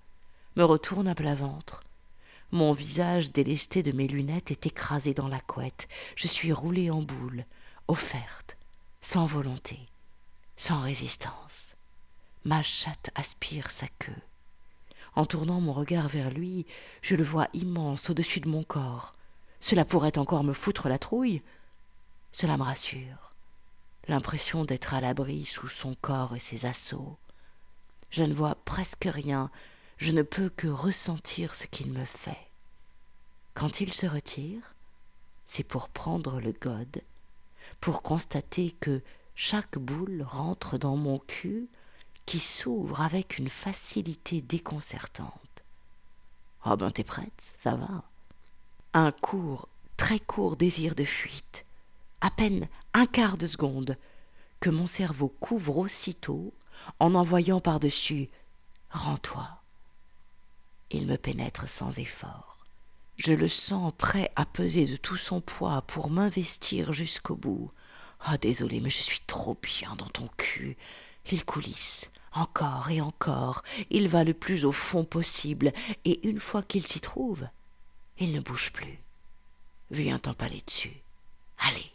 me 0.55 0.63
retourne 0.63 1.07
à 1.07 1.15
plat 1.15 1.35
ventre. 1.35 1.83
Mon 2.51 2.71
visage 2.71 3.31
délesté 3.31 3.81
de 3.81 3.91
mes 3.91 4.07
lunettes 4.07 4.51
est 4.51 4.67
écrasé 4.67 5.13
dans 5.13 5.27
la 5.27 5.39
couette. 5.39 5.87
Je 6.15 6.27
suis 6.27 6.53
roulée 6.53 6.91
en 6.91 7.01
boule, 7.01 7.45
offerte, 7.87 8.57
sans 9.01 9.25
volonté, 9.25 9.79
sans 10.55 10.79
résistance. 10.81 11.75
Ma 12.45 12.61
chatte 12.61 13.09
aspire 13.15 13.71
sa 13.71 13.87
queue. 13.99 14.21
En 15.15 15.25
tournant 15.25 15.61
mon 15.61 15.73
regard 15.73 16.07
vers 16.07 16.29
lui, 16.29 16.65
je 17.01 17.15
le 17.15 17.23
vois 17.23 17.47
immense 17.53 18.09
au-dessus 18.09 18.39
de 18.39 18.49
mon 18.49 18.63
corps. 18.63 19.15
Cela 19.59 19.85
pourrait 19.85 20.17
encore 20.17 20.43
me 20.43 20.53
foutre 20.53 20.89
la 20.89 20.99
trouille. 20.99 21.41
Cela 22.31 22.57
me 22.57 22.63
rassure. 22.63 23.33
L'impression 24.07 24.65
d'être 24.65 24.93
à 24.93 25.01
l'abri 25.01 25.45
sous 25.45 25.69
son 25.69 25.95
corps 26.01 26.35
et 26.35 26.39
ses 26.39 26.65
assauts. 26.65 27.17
Je 28.09 28.23
ne 28.23 28.33
vois 28.33 28.55
presque 28.65 29.07
rien, 29.11 29.49
je 30.03 30.11
ne 30.11 30.21
peux 30.21 30.49
que 30.49 30.67
ressentir 30.67 31.55
ce 31.55 31.65
qu'il 31.65 31.89
me 31.89 32.03
fait. 32.03 32.49
Quand 33.53 33.79
il 33.79 33.93
se 33.93 34.05
retire, 34.05 34.75
c'est 35.45 35.63
pour 35.63 35.87
prendre 35.87 36.41
le 36.41 36.51
gode, 36.51 37.01
pour 37.79 38.01
constater 38.01 38.73
que 38.81 39.01
chaque 39.33 39.77
boule 39.77 40.25
rentre 40.27 40.77
dans 40.77 40.97
mon 40.97 41.19
cul 41.19 41.69
qui 42.25 42.39
s'ouvre 42.39 42.99
avec 42.99 43.37
une 43.37 43.47
facilité 43.47 44.41
déconcertante. 44.41 45.63
Ah 46.65 46.75
ben 46.75 46.91
t'es 46.91 47.05
prête, 47.05 47.31
ça 47.39 47.75
va. 47.75 48.03
Un 48.91 49.13
court, 49.13 49.69
très 49.95 50.19
court 50.19 50.57
désir 50.57 50.95
de 50.95 51.05
fuite, 51.05 51.63
à 52.19 52.29
peine 52.29 52.67
un 52.93 53.05
quart 53.05 53.37
de 53.37 53.47
seconde, 53.47 53.97
que 54.59 54.69
mon 54.69 54.85
cerveau 54.85 55.29
couvre 55.39 55.77
aussitôt 55.77 56.53
en 56.99 57.15
envoyant 57.15 57.61
par-dessus 57.61 58.29
Rends-toi. 58.89 59.62
Il 60.93 61.07
me 61.07 61.17
pénètre 61.17 61.67
sans 61.67 61.97
effort. 61.97 62.59
Je 63.17 63.33
le 63.33 63.47
sens 63.47 63.91
prêt 63.97 64.31
à 64.35 64.45
peser 64.45 64.85
de 64.85 64.95
tout 64.95 65.17
son 65.17 65.41
poids 65.41 65.81
pour 65.81 66.11
m'investir 66.11 66.93
jusqu'au 66.93 67.35
bout. 67.35 67.71
Ah, 68.21 68.37
désolé, 68.37 68.79
mais 68.79 68.91
je 68.91 69.01
suis 69.01 69.21
trop 69.25 69.57
bien 69.61 69.95
dans 69.95 70.07
ton 70.07 70.29
cul. 70.37 70.77
Il 71.31 71.45
coulisse, 71.45 72.11
encore 72.31 72.91
et 72.91 73.01
encore, 73.01 73.63
il 73.89 74.07
va 74.07 74.23
le 74.23 74.35
plus 74.35 74.65
au 74.65 74.71
fond 74.71 75.03
possible, 75.03 75.73
et 76.05 76.27
une 76.27 76.39
fois 76.39 76.61
qu'il 76.61 76.85
s'y 76.85 77.01
trouve, 77.01 77.47
il 78.19 78.31
ne 78.31 78.39
bouge 78.39 78.71
plus. 78.71 78.99
Viens 79.89 80.19
t'empaler 80.19 80.61
dessus. 80.65 81.01
Allez. 81.57 81.91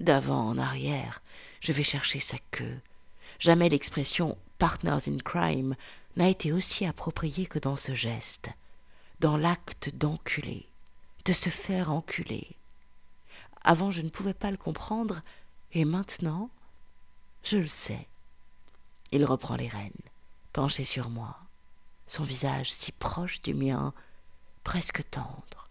D'avant 0.00 0.48
en 0.48 0.58
arrière, 0.58 1.22
je 1.60 1.72
vais 1.72 1.82
chercher 1.82 2.18
sa 2.18 2.38
queue. 2.50 2.80
Jamais 3.42 3.68
l'expression 3.68 4.38
partners 4.58 5.08
in 5.08 5.18
crime 5.18 5.74
n'a 6.14 6.28
été 6.28 6.52
aussi 6.52 6.86
appropriée 6.86 7.46
que 7.46 7.58
dans 7.58 7.74
ce 7.74 7.92
geste, 7.92 8.50
dans 9.18 9.36
l'acte 9.36 9.92
d'enculer, 9.96 10.68
de 11.24 11.32
se 11.32 11.48
faire 11.48 11.90
enculer. 11.90 12.54
Avant 13.64 13.90
je 13.90 14.02
ne 14.02 14.10
pouvais 14.10 14.32
pas 14.32 14.52
le 14.52 14.56
comprendre, 14.56 15.22
et 15.72 15.84
maintenant 15.84 16.50
je 17.42 17.56
le 17.56 17.66
sais. 17.66 18.06
Il 19.10 19.24
reprend 19.24 19.56
les 19.56 19.66
rênes, 19.66 19.90
penché 20.52 20.84
sur 20.84 21.10
moi, 21.10 21.36
son 22.06 22.22
visage 22.22 22.72
si 22.72 22.92
proche 22.92 23.42
du 23.42 23.54
mien, 23.54 23.92
presque 24.62 25.02
tendre. 25.10 25.68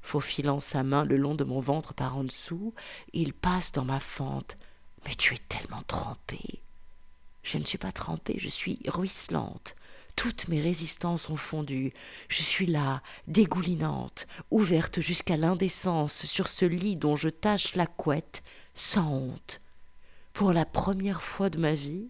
Faufilant 0.00 0.60
sa 0.60 0.84
main 0.84 1.02
le 1.02 1.16
long 1.16 1.34
de 1.34 1.42
mon 1.42 1.58
ventre 1.58 1.92
par 1.92 2.16
en 2.16 2.22
dessous, 2.22 2.72
il 3.12 3.34
passe 3.34 3.72
dans 3.72 3.84
ma 3.84 3.98
fente. 3.98 4.56
Mais 5.04 5.16
tu 5.16 5.34
es 5.34 5.38
tellement 5.48 5.82
trempée. 5.88 6.62
Je 7.42 7.58
ne 7.58 7.64
suis 7.64 7.78
pas 7.78 7.92
trempée, 7.92 8.36
je 8.38 8.48
suis 8.48 8.78
ruisselante. 8.86 9.74
Toutes 10.16 10.48
mes 10.48 10.60
résistances 10.60 11.30
ont 11.30 11.36
fondu. 11.36 11.92
Je 12.28 12.42
suis 12.42 12.66
là, 12.66 13.02
dégoulinante, 13.26 14.26
ouverte 14.50 15.00
jusqu'à 15.00 15.36
l'indécence 15.36 16.26
sur 16.26 16.48
ce 16.48 16.64
lit 16.64 16.96
dont 16.96 17.16
je 17.16 17.28
tâche 17.28 17.74
la 17.74 17.86
couette, 17.86 18.42
sans 18.74 19.10
honte. 19.10 19.60
Pour 20.32 20.52
la 20.52 20.64
première 20.64 21.22
fois 21.22 21.50
de 21.50 21.58
ma 21.58 21.74
vie, 21.74 22.08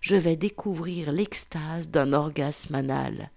je 0.00 0.16
vais 0.16 0.36
découvrir 0.36 1.12
l'extase 1.12 1.88
d'un 1.88 2.12
orgasme 2.12 2.74
anal. 2.74 3.30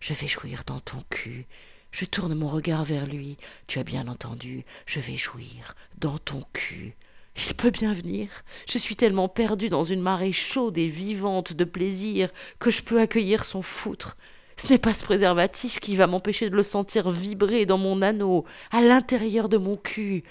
Je 0.00 0.14
vais 0.14 0.28
jouir 0.28 0.64
dans 0.66 0.80
ton 0.80 1.00
cul. 1.10 1.46
Je 1.92 2.04
tourne 2.04 2.34
mon 2.34 2.48
regard 2.48 2.84
vers 2.84 3.06
lui. 3.06 3.36
Tu 3.66 3.78
as 3.78 3.84
bien 3.84 4.08
entendu, 4.08 4.64
je 4.86 5.00
vais 5.00 5.16
jouir 5.16 5.74
dans 5.98 6.18
ton 6.18 6.42
cul. 6.52 6.96
Il 7.36 7.54
peut 7.54 7.70
bien 7.70 7.94
venir. 7.94 8.28
Je 8.68 8.78
suis 8.78 8.96
tellement 8.96 9.28
perdue 9.28 9.68
dans 9.68 9.84
une 9.84 10.02
marée 10.02 10.32
chaude 10.32 10.76
et 10.76 10.88
vivante 10.88 11.52
de 11.52 11.64
plaisir 11.64 12.30
que 12.58 12.70
je 12.70 12.82
peux 12.82 13.00
accueillir 13.00 13.44
son 13.44 13.62
foutre. 13.62 14.16
Ce 14.56 14.68
n'est 14.68 14.78
pas 14.78 14.92
ce 14.92 15.02
préservatif 15.02 15.80
qui 15.80 15.96
va 15.96 16.06
m'empêcher 16.06 16.50
de 16.50 16.56
le 16.56 16.62
sentir 16.62 17.10
vibrer 17.10 17.64
dans 17.64 17.78
mon 17.78 18.02
anneau, 18.02 18.44
à 18.70 18.82
l'intérieur 18.82 19.48
de 19.48 19.56
mon 19.56 19.76
cul. 19.76 20.24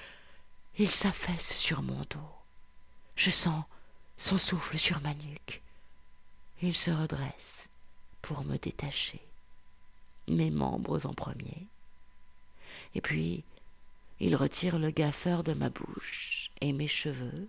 Il 0.78 0.90
s'affaisse 0.90 1.56
sur 1.56 1.82
mon 1.82 2.00
dos. 2.02 2.20
Je 3.16 3.30
sens 3.30 3.64
son 4.18 4.38
souffle 4.38 4.78
sur 4.78 5.02
ma 5.02 5.14
nuque. 5.16 5.62
Il 6.62 6.76
se 6.76 6.92
redresse 6.92 7.68
pour 8.22 8.44
me 8.44 8.58
détacher. 8.58 9.20
mes 10.28 10.52
membres 10.52 11.06
en 11.08 11.14
premier. 11.14 11.68
Et 12.96 13.02
puis, 13.02 13.44
il 14.20 14.36
retire 14.36 14.78
le 14.78 14.92
gaffeur 14.92 15.44
de 15.44 15.54
ma 15.54 15.70
bouche 15.70 16.41
et 16.62 16.74
mes 16.74 16.88
cheveux 16.88 17.48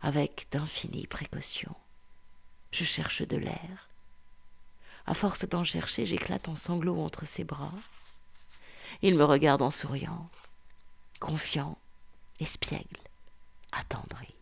avec 0.00 0.46
d'infinies 0.50 1.06
précautions. 1.06 1.76
Je 2.72 2.84
cherche 2.84 3.22
de 3.22 3.36
l'air. 3.36 3.88
À 5.06 5.14
force 5.14 5.44
d'en 5.46 5.64
chercher, 5.64 6.06
j'éclate 6.06 6.48
en 6.48 6.56
sanglots 6.56 7.02
entre 7.02 7.26
ses 7.26 7.44
bras. 7.44 7.74
Il 9.02 9.16
me 9.16 9.24
regarde 9.24 9.62
en 9.62 9.70
souriant, 9.70 10.30
confiant, 11.20 11.76
espiègle, 12.40 13.00
attendri. 13.72 14.34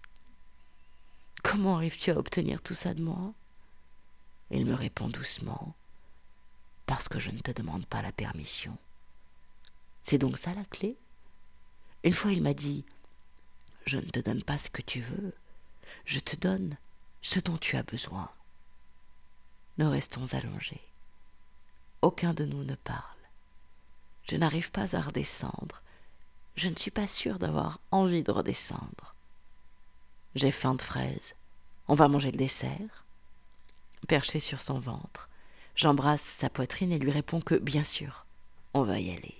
Comment 1.42 1.76
arrives-tu 1.76 2.10
à 2.10 2.18
obtenir 2.18 2.60
tout 2.62 2.74
ça 2.74 2.94
de 2.94 3.02
moi? 3.02 3.32
Il 4.50 4.66
me 4.66 4.74
répond 4.74 5.08
doucement, 5.08 5.74
parce 6.86 7.08
que 7.08 7.18
je 7.18 7.30
ne 7.30 7.38
te 7.38 7.52
demande 7.52 7.86
pas 7.86 8.02
la 8.02 8.12
permission. 8.12 8.76
C'est 10.02 10.18
donc 10.18 10.36
ça 10.36 10.54
la 10.54 10.64
clé? 10.64 10.96
Une 12.04 12.14
fois 12.14 12.32
il 12.32 12.42
m'a 12.42 12.54
dit, 12.54 12.84
je 13.90 13.98
ne 13.98 14.08
te 14.08 14.20
donne 14.20 14.44
pas 14.44 14.56
ce 14.56 14.70
que 14.70 14.82
tu 14.82 15.00
veux, 15.00 15.34
je 16.04 16.20
te 16.20 16.36
donne 16.36 16.76
ce 17.22 17.40
dont 17.40 17.58
tu 17.58 17.76
as 17.76 17.82
besoin. 17.82 18.30
Nous 19.78 19.90
restons 19.90 20.32
allongés. 20.32 20.82
Aucun 22.00 22.32
de 22.32 22.44
nous 22.44 22.62
ne 22.62 22.76
parle. 22.76 23.02
Je 24.28 24.36
n'arrive 24.36 24.70
pas 24.70 24.94
à 24.94 25.00
redescendre. 25.00 25.82
Je 26.54 26.68
ne 26.68 26.76
suis 26.76 26.92
pas 26.92 27.08
sûre 27.08 27.40
d'avoir 27.40 27.80
envie 27.90 28.22
de 28.22 28.30
redescendre. 28.30 29.16
J'ai 30.36 30.52
faim 30.52 30.76
de 30.76 30.82
fraises. 30.82 31.34
On 31.88 31.94
va 31.94 32.06
manger 32.06 32.30
le 32.30 32.38
dessert. 32.38 33.04
Perché 34.06 34.38
sur 34.38 34.60
son 34.60 34.78
ventre, 34.78 35.28
j'embrasse 35.74 36.22
sa 36.22 36.48
poitrine 36.48 36.92
et 36.92 36.98
lui 37.00 37.10
réponds 37.10 37.40
que, 37.40 37.56
bien 37.56 37.84
sûr, 37.84 38.24
on 38.72 38.84
va 38.84 39.00
y 39.00 39.10
aller. 39.10 39.39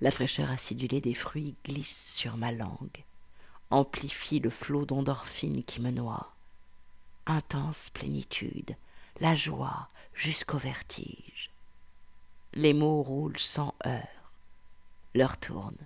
La 0.00 0.10
fraîcheur 0.10 0.50
acidulée 0.50 1.00
des 1.00 1.14
fruits 1.14 1.54
glisse 1.64 2.14
sur 2.14 2.36
ma 2.36 2.52
langue, 2.52 3.04
amplifie 3.70 4.40
le 4.40 4.50
flot 4.50 4.84
d'endorphine 4.84 5.64
qui 5.64 5.80
me 5.80 5.90
noie. 5.90 6.32
Intense 7.24 7.90
plénitude, 7.90 8.76
la 9.20 9.34
joie 9.34 9.88
jusqu'au 10.12 10.58
vertige. 10.58 11.50
Les 12.52 12.74
mots 12.74 13.02
roulent 13.02 13.38
sans 13.38 13.74
heure. 13.86 14.32
L'heure 15.14 15.38
tourne. 15.38 15.76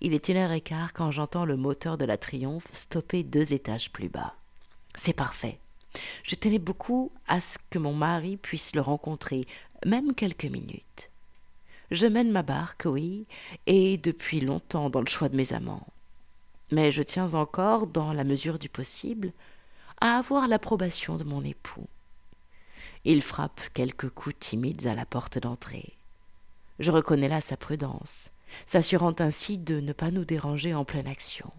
Il 0.00 0.14
est 0.14 0.28
une 0.28 0.38
heure 0.38 0.52
et 0.52 0.60
quart 0.60 0.92
quand 0.92 1.10
j'entends 1.10 1.44
le 1.44 1.56
moteur 1.56 1.98
de 1.98 2.04
la 2.04 2.16
Triomphe 2.16 2.74
stopper 2.74 3.22
deux 3.22 3.52
étages 3.52 3.92
plus 3.92 4.08
bas. 4.08 4.34
C'est 4.94 5.12
parfait. 5.12 5.60
Je 6.22 6.34
tenais 6.34 6.58
beaucoup 6.58 7.12
à 7.28 7.40
ce 7.40 7.58
que 7.70 7.78
mon 7.78 7.94
mari 7.94 8.36
puisse 8.36 8.74
le 8.74 8.80
rencontrer, 8.80 9.42
même 9.86 10.14
quelques 10.14 10.44
minutes. 10.46 11.10
Je 11.94 12.08
mène 12.08 12.32
ma 12.32 12.42
barque, 12.42 12.86
oui, 12.86 13.24
et 13.66 13.98
depuis 13.98 14.40
longtemps 14.40 14.90
dans 14.90 14.98
le 14.98 15.06
choix 15.06 15.28
de 15.28 15.36
mes 15.36 15.52
amants. 15.52 15.86
Mais 16.72 16.90
je 16.90 17.04
tiens 17.04 17.34
encore, 17.34 17.86
dans 17.86 18.12
la 18.12 18.24
mesure 18.24 18.58
du 18.58 18.68
possible, 18.68 19.32
à 20.00 20.18
avoir 20.18 20.48
l'approbation 20.48 21.16
de 21.16 21.22
mon 21.22 21.44
époux. 21.44 21.86
Il 23.04 23.22
frappe 23.22 23.60
quelques 23.74 24.08
coups 24.08 24.34
timides 24.40 24.88
à 24.88 24.94
la 24.94 25.06
porte 25.06 25.38
d'entrée. 25.38 25.96
Je 26.80 26.90
reconnais 26.90 27.28
là 27.28 27.40
sa 27.40 27.56
prudence, 27.56 28.30
s'assurant 28.66 29.14
ainsi 29.20 29.56
de 29.56 29.78
ne 29.78 29.92
pas 29.92 30.10
nous 30.10 30.24
déranger 30.24 30.74
en 30.74 30.84
pleine 30.84 31.06
action. 31.06 31.52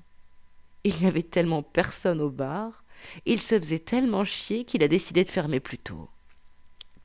Il 0.84 0.98
n'y 0.98 1.08
avait 1.08 1.24
tellement 1.24 1.64
personne 1.64 2.20
au 2.20 2.30
bar, 2.30 2.84
il 3.26 3.42
se 3.42 3.58
faisait 3.58 3.80
tellement 3.80 4.26
chier 4.26 4.66
qu'il 4.66 4.84
a 4.84 4.90
décidé 4.90 5.24
de 5.24 5.30
fermer 5.30 5.62
plus 5.62 5.78
tôt. 5.78 6.10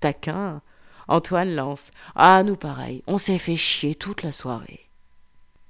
Taquin, 0.00 0.62
Antoine 1.10 1.56
lance 1.56 1.90
Ah, 2.14 2.44
nous 2.44 2.54
pareil, 2.54 3.02
on 3.08 3.18
s'est 3.18 3.38
fait 3.38 3.56
chier 3.56 3.96
toute 3.96 4.22
la 4.22 4.30
soirée. 4.30 4.88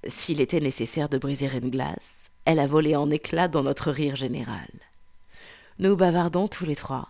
S'il 0.06 0.38
était 0.38 0.60
nécessaire 0.60 1.08
de 1.08 1.16
briser 1.16 1.50
une 1.56 1.70
glace, 1.70 2.30
elle 2.44 2.58
a 2.58 2.66
volé 2.66 2.94
en 2.94 3.10
éclats 3.10 3.48
dans 3.48 3.62
notre 3.62 3.90
rire 3.90 4.16
général. 4.16 4.68
Nous 5.78 5.96
bavardons 5.96 6.46
tous 6.46 6.66
les 6.66 6.76
trois. 6.76 7.08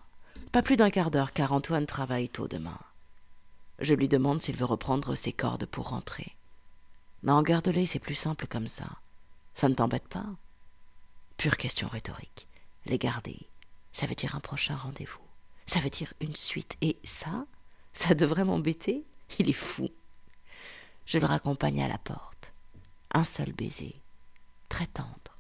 Pas 0.53 0.63
plus 0.63 0.77
d'un 0.77 0.91
quart 0.91 1.11
d'heure, 1.11 1.33
car 1.33 1.53
Antoine 1.53 1.87
travaille 1.87 2.29
tôt 2.29 2.47
demain. 2.47 2.79
Je 3.81 3.95
lui 3.95 4.07
demande 4.07 4.41
s'il 4.41 4.57
veut 4.57 4.65
reprendre 4.65 5.17
ses 5.17 5.33
cordes 5.33 5.67
pour 5.67 5.89
rentrer. 5.89 6.37
Non, 7.25 7.43
garde-les, 7.43 7.87
c'est 7.87 7.99
plus 7.99 8.15
simple 8.15 8.47
comme 8.47 8.69
ça. 8.69 8.87
Ça 9.55 9.69
ne 9.69 9.75
t'embête 9.75 10.07
pas? 10.07 10.27
Pure 11.37 11.57
question 11.57 11.89
rhétorique. 11.89 12.47
Les 12.87 12.99
garder, 12.99 13.49
ça 13.91 14.07
veut 14.07 14.15
dire 14.15 14.37
un 14.37 14.41
prochain 14.41 14.77
rendez-vous. 14.77 15.19
Ça 15.67 15.81
veut 15.81 15.91
dire 15.91 16.15
une 16.21 16.37
suite. 16.37 16.77
Et 16.81 16.97
ça, 17.03 17.45
ça 17.93 18.15
devrait 18.15 18.45
m'embêter 18.45 19.05
Il 19.39 19.49
est 19.49 19.53
fou. 19.53 19.89
Je 21.07 21.19
le 21.19 21.27
raccompagne 21.27 21.83
à 21.83 21.89
la 21.89 21.99
porte. 21.99 22.53
Un 23.13 23.25
seul 23.25 23.53
baiser. 23.53 23.97
Très 24.69 24.87
tendre. 24.87 25.37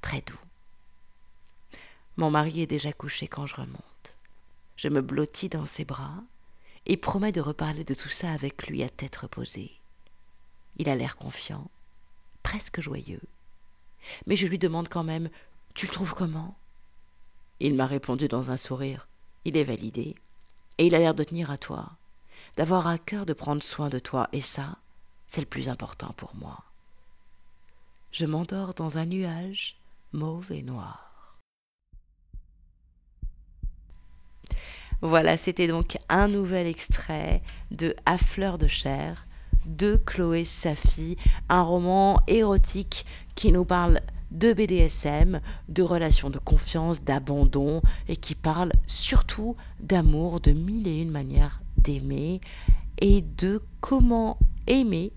Très 0.00 0.20
doux. 0.20 0.38
Mon 2.16 2.30
mari 2.30 2.62
est 2.62 2.66
déjà 2.66 2.92
couché 2.92 3.26
quand 3.26 3.46
je 3.46 3.56
remonte. 3.56 4.16
Je 4.76 4.88
me 4.88 5.00
blottis 5.00 5.48
dans 5.48 5.66
ses 5.66 5.84
bras 5.84 6.22
et 6.86 6.96
promets 6.96 7.32
de 7.32 7.40
reparler 7.40 7.84
de 7.84 7.94
tout 7.94 8.08
ça 8.08 8.32
avec 8.32 8.66
lui 8.66 8.82
à 8.82 8.88
tête 8.88 9.16
reposée. 9.16 9.72
Il 10.76 10.88
a 10.88 10.96
l'air 10.96 11.16
confiant, 11.16 11.70
presque 12.42 12.80
joyeux. 12.80 13.22
Mais 14.26 14.36
je 14.36 14.46
lui 14.46 14.58
demande 14.58 14.88
quand 14.88 15.04
même 15.04 15.30
Tu 15.74 15.86
le 15.86 15.92
trouves 15.92 16.14
comment? 16.14 16.56
Il 17.60 17.74
m'a 17.74 17.86
répondu 17.86 18.28
dans 18.28 18.50
un 18.50 18.56
sourire 18.56 19.08
Il 19.44 19.56
est 19.56 19.64
validé. 19.64 20.16
Et 20.78 20.86
il 20.86 20.94
a 20.94 20.98
l'air 20.98 21.14
de 21.14 21.24
tenir 21.24 21.50
à 21.50 21.58
toi, 21.58 21.90
d'avoir 22.56 22.86
à 22.86 22.98
cœur 22.98 23.26
de 23.26 23.32
prendre 23.32 23.62
soin 23.62 23.88
de 23.88 23.98
toi, 23.98 24.28
et 24.32 24.40
ça, 24.40 24.76
c'est 25.26 25.40
le 25.40 25.46
plus 25.46 25.68
important 25.68 26.12
pour 26.16 26.34
moi. 26.34 26.58
Je 28.10 28.26
m'endors 28.26 28.74
dans 28.74 28.98
un 28.98 29.06
nuage 29.06 29.76
mauve 30.12 30.52
et 30.52 30.62
noir. 30.62 31.38
Voilà, 35.00 35.36
c'était 35.36 35.66
donc 35.66 35.98
un 36.08 36.28
nouvel 36.28 36.66
extrait 36.66 37.42
de 37.70 37.96
À 38.06 38.18
fleur 38.18 38.56
de 38.56 38.68
chair 38.68 39.26
de 39.66 39.96
Chloé 39.96 40.44
Safi, 40.44 41.16
un 41.48 41.62
roman 41.62 42.20
érotique 42.26 43.06
qui 43.34 43.52
nous 43.52 43.64
parle 43.64 44.00
de 44.32 44.52
BDSM, 44.52 45.40
de 45.68 45.82
relations 45.82 46.30
de 46.30 46.38
confiance, 46.38 47.02
d'abandon, 47.02 47.82
et 48.08 48.16
qui 48.16 48.34
parle 48.34 48.72
surtout 48.86 49.56
d'amour, 49.80 50.40
de 50.40 50.52
mille 50.52 50.88
et 50.88 51.00
une 51.00 51.10
manières 51.10 51.62
d'aimer, 51.76 52.40
et 53.00 53.22
de 53.38 53.62
comment 53.80 54.38
aimer, 54.66 55.12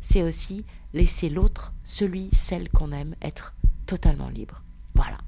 c'est 0.00 0.22
aussi 0.22 0.64
laisser 0.94 1.28
l'autre, 1.28 1.72
celui, 1.84 2.28
celle 2.32 2.68
qu'on 2.68 2.92
aime, 2.92 3.14
être 3.22 3.54
totalement 3.86 4.28
libre. 4.28 4.62
Voilà. 4.94 5.18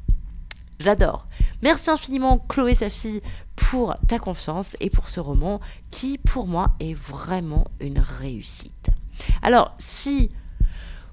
J'adore. 0.78 1.26
Merci 1.62 1.90
infiniment 1.90 2.38
Chloé 2.48 2.74
Safi 2.74 3.22
pour 3.54 3.94
ta 4.08 4.18
confiance 4.18 4.76
et 4.80 4.90
pour 4.90 5.08
ce 5.08 5.20
roman 5.20 5.60
qui 5.90 6.18
pour 6.18 6.48
moi 6.48 6.74
est 6.80 6.94
vraiment 6.94 7.68
une 7.78 8.00
réussite. 8.00 8.90
Alors 9.42 9.74
si 9.78 10.30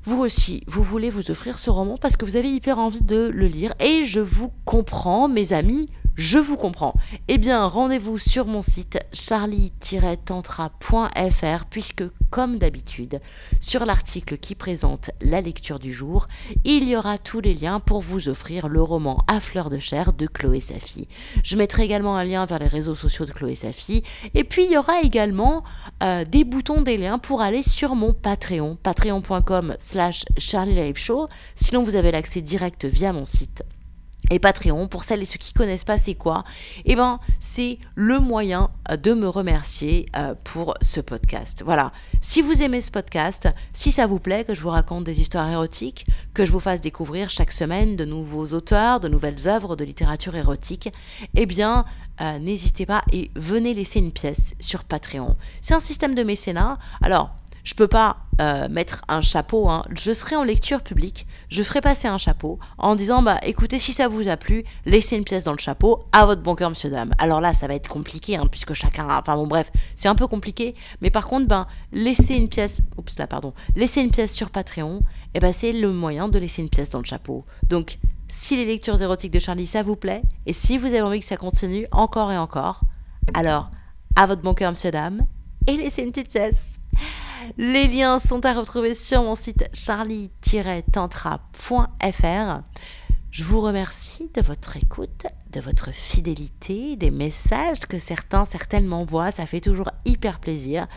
vous 0.06 0.20
aussi, 0.20 0.64
vous 0.68 0.84
voulez 0.84 1.10
vous 1.10 1.30
offrir 1.30 1.60
ce 1.60 1.70
roman 1.70 1.96
parce 1.98 2.16
que 2.16 2.26
vous 2.26 2.36
avez 2.36 2.50
hyper 2.50 2.80
envie 2.80 3.02
de 3.02 3.30
le 3.34 3.48
lire. 3.48 3.74
Et 3.80 4.06
je 4.06 4.20
vous 4.20 4.52
comprends 4.66 5.28
mes 5.28 5.54
amis, 5.54 5.90
je 6.20 6.38
vous 6.38 6.58
comprends. 6.58 6.94
Eh 7.30 7.38
bien, 7.38 7.66
rendez-vous 7.66 8.18
sur 8.18 8.46
mon 8.46 8.62
site 8.62 9.00
charlie-tantra.fr 9.14 11.66
puisque, 11.70 12.04
comme 12.30 12.58
d'habitude, 12.58 13.22
sur 13.62 13.86
l'article 13.86 14.38
qui 14.38 14.54
présente 14.54 15.12
la 15.22 15.40
lecture 15.40 15.80
du 15.80 15.94
jour, 15.94 16.28
il 16.66 16.90
y 16.90 16.98
aura 16.98 17.18
tous 17.18 17.40
les 17.40 17.54
liens 17.54 17.80
pour 17.80 18.02
vous 18.02 18.28
offrir 18.28 18.68
le 18.68 18.82
roman 18.82 19.24
À 19.28 19.40
fleur 19.40 19.70
de 19.70 19.80
chair 19.80 20.12
de 20.12 20.28
Chloé 20.28 20.60
Safi. 20.60 21.08
Je 21.42 21.56
mettrai 21.56 21.84
également 21.84 22.18
un 22.18 22.26
lien 22.26 22.46
vers 22.46 22.60
les 22.60 22.68
réseaux 22.68 22.96
sociaux 22.96 23.26
de 23.26 23.32
Chloé 23.32 23.56
Safi. 23.56 24.04
Et 24.34 24.44
puis, 24.44 24.66
il 24.66 24.74
y 24.74 24.78
aura 24.78 25.00
également 25.02 25.64
euh, 26.04 26.26
des 26.26 26.44
boutons, 26.44 26.82
des 26.82 26.98
liens 26.98 27.18
pour 27.18 27.42
aller 27.42 27.64
sur 27.64 27.96
mon 27.96 28.12
Patreon, 28.12 28.78
patreon.com 28.84 29.78
slash 29.80 30.26
Charlie 30.38 30.94
Show. 30.96 31.30
Sinon, 31.56 31.86
vous 31.86 31.96
avez 31.96 32.12
l'accès 32.12 32.42
direct 32.42 32.84
via 32.84 33.14
mon 33.14 33.24
site 33.24 33.64
et 34.30 34.40
Patreon, 34.40 34.88
pour 34.88 35.04
celles 35.04 35.22
et 35.22 35.26
ceux 35.26 35.38
qui 35.38 35.54
connaissent 35.54 35.84
pas 35.84 35.98
c'est 35.98 36.16
quoi, 36.16 36.44
eh 36.86 36.96
ben 36.96 37.20
c'est 37.40 37.80
le 37.96 38.20
moyen 38.20 38.70
euh, 38.90 38.98
de 38.98 39.14
me 39.14 39.28
remercier 39.28 40.08
euh, 40.16 40.36
pour 40.44 40.76
ce 40.82 41.00
podcast. 41.02 41.64
Voilà. 41.66 41.92
Si 42.22 42.42
vous 42.42 42.62
aimez 42.62 42.82
ce 42.82 42.92
podcast, 42.92 43.50
si 43.74 43.92
ça 43.92 44.08
vous 44.08 44.20
plaît 44.20 44.44
que 44.44 44.56
je 44.56 44.62
vous 44.62 44.70
raconte 44.70 45.04
des 45.04 45.22
histoires 45.22 45.50
érotiques, 45.50 46.06
que 46.34 46.46
je 46.46 46.52
vous 46.52 46.60
fasse 46.60 46.82
découvrir 46.82 47.30
chaque 47.30 47.52
semaine 47.52 47.96
de 47.96 48.06
nouveaux 48.06 48.48
auteurs, 48.48 49.00
de 49.00 49.08
nouvelles 49.08 49.48
œuvres 49.48 49.76
de 49.76 49.84
littérature 49.84 50.36
érotique, 50.36 50.90
eh 51.36 51.46
bien 51.46 51.86
euh, 52.22 52.40
n'hésitez 52.40 52.86
pas 52.86 53.04
et 53.12 53.32
venez 53.36 53.74
laisser 53.74 54.00
une 54.00 54.12
pièce 54.12 54.54
sur 54.60 54.84
Patreon. 54.84 55.36
C'est 55.62 55.74
un 55.74 55.80
système 55.80 56.16
de 56.16 56.24
mécénat. 56.24 56.78
Alors 57.02 57.32
je 57.64 57.74
peux 57.74 57.88
pas 57.88 58.18
euh, 58.40 58.70
mettre 58.70 59.02
un 59.08 59.22
chapeau. 59.22 59.70
Hein. 59.70 59.84
Je 59.92 60.14
serai 60.14 60.36
en 60.36 60.44
lecture 60.44 60.82
publique, 60.82 61.28
je 61.50 61.62
ferai 61.62 61.82
passer 61.82 62.08
un 62.08 62.18
chapeau 62.18 62.60
en 62.78 62.96
disant 62.96 63.22
bah 63.22 63.38
écoutez, 63.44 63.80
si 63.80 63.94
ça 63.94 64.08
vous 64.08 64.28
a 64.28 64.38
plu, 64.38 64.64
laissez 64.86 65.18
une 65.18 65.24
pièce 65.24 65.44
dans 65.44 65.52
le 65.52 65.60
chapeau 65.60 66.06
à 66.12 66.26
votre 66.26 66.42
bon 66.42 66.56
cœur, 66.56 66.70
monsieur, 66.70 66.90
dame. 66.90 67.14
Alors 67.18 67.42
là, 67.42 67.54
ça 67.54 67.68
va 67.68 67.76
être 67.76 67.90
compliqué, 67.90 68.38
hein, 68.38 68.48
puisque 68.50 68.74
chacun. 68.74 69.08
Enfin 69.10 69.36
bon, 69.36 69.48
bref, 69.48 69.72
c'est 69.96 70.08
un 70.08 70.16
peu 70.16 70.28
compliqué. 70.28 70.76
Mais 71.02 71.10
par 71.10 71.28
contre, 71.28 71.48
ben, 71.48 71.68
laissez 71.92 72.36
une 72.36 72.48
pièce. 72.48 72.82
Oups, 72.98 73.18
là, 73.20 73.28
pardon. 73.28 73.54
Laissez 73.76 74.02
une 74.02 74.12
pièce 74.12 74.34
sur 74.34 74.50
Patreon, 74.50 75.00
et 75.00 75.04
eh 75.36 75.40
ben 75.40 75.54
c'est 75.54 75.74
le 75.74 75.92
moyen 75.92 76.30
de 76.30 76.40
laisser 76.40 76.62
une 76.62 76.70
pièce 76.70 76.90
dans 76.90 77.00
le 77.00 77.06
chapeau. 77.06 77.46
Donc, 77.68 78.00
si 78.30 78.56
les 78.56 78.66
lectures 78.66 79.02
érotiques 79.02 79.34
de 79.34 79.40
Charlie, 79.40 79.68
ça 79.68 79.84
vous 79.84 79.96
plaît, 79.96 80.22
et 80.46 80.54
si 80.54 80.78
vous 80.78 80.88
avez 80.88 81.02
envie 81.02 81.20
que 81.20 81.26
ça 81.26 81.38
continue 81.38 81.88
encore 81.92 82.32
et 82.32 82.38
encore, 82.38 82.82
alors, 83.34 83.70
à 84.16 84.26
votre 84.26 84.42
bon 84.42 84.54
cœur, 84.54 84.72
monsieur, 84.72 84.92
dame, 84.92 85.26
et 85.68 85.76
laissez 85.76 86.04
une 86.04 86.12
petite 86.12 86.30
pièce. 86.30 86.80
Les 87.58 87.88
liens 87.88 88.20
sont 88.20 88.46
à 88.46 88.54
retrouver 88.54 88.94
sur 88.94 89.24
mon 89.24 89.36
site 89.36 89.70
charlie-tantra.fr. 89.74 92.62
Je 93.32 93.44
vous 93.44 93.62
remercie 93.62 94.30
de 94.34 94.42
votre 94.42 94.76
écoute, 94.76 95.28
de 95.52 95.60
votre 95.60 95.92
fidélité, 95.92 96.96
des 96.96 97.12
messages 97.12 97.82
que 97.82 98.00
certains, 98.00 98.46
certaines 98.46 98.88
m'envoient. 98.88 99.32
Ça 99.32 99.46
fait 99.46 99.62
toujours 99.62 99.92
hyper 100.04 100.40
plaisir. 100.40 100.88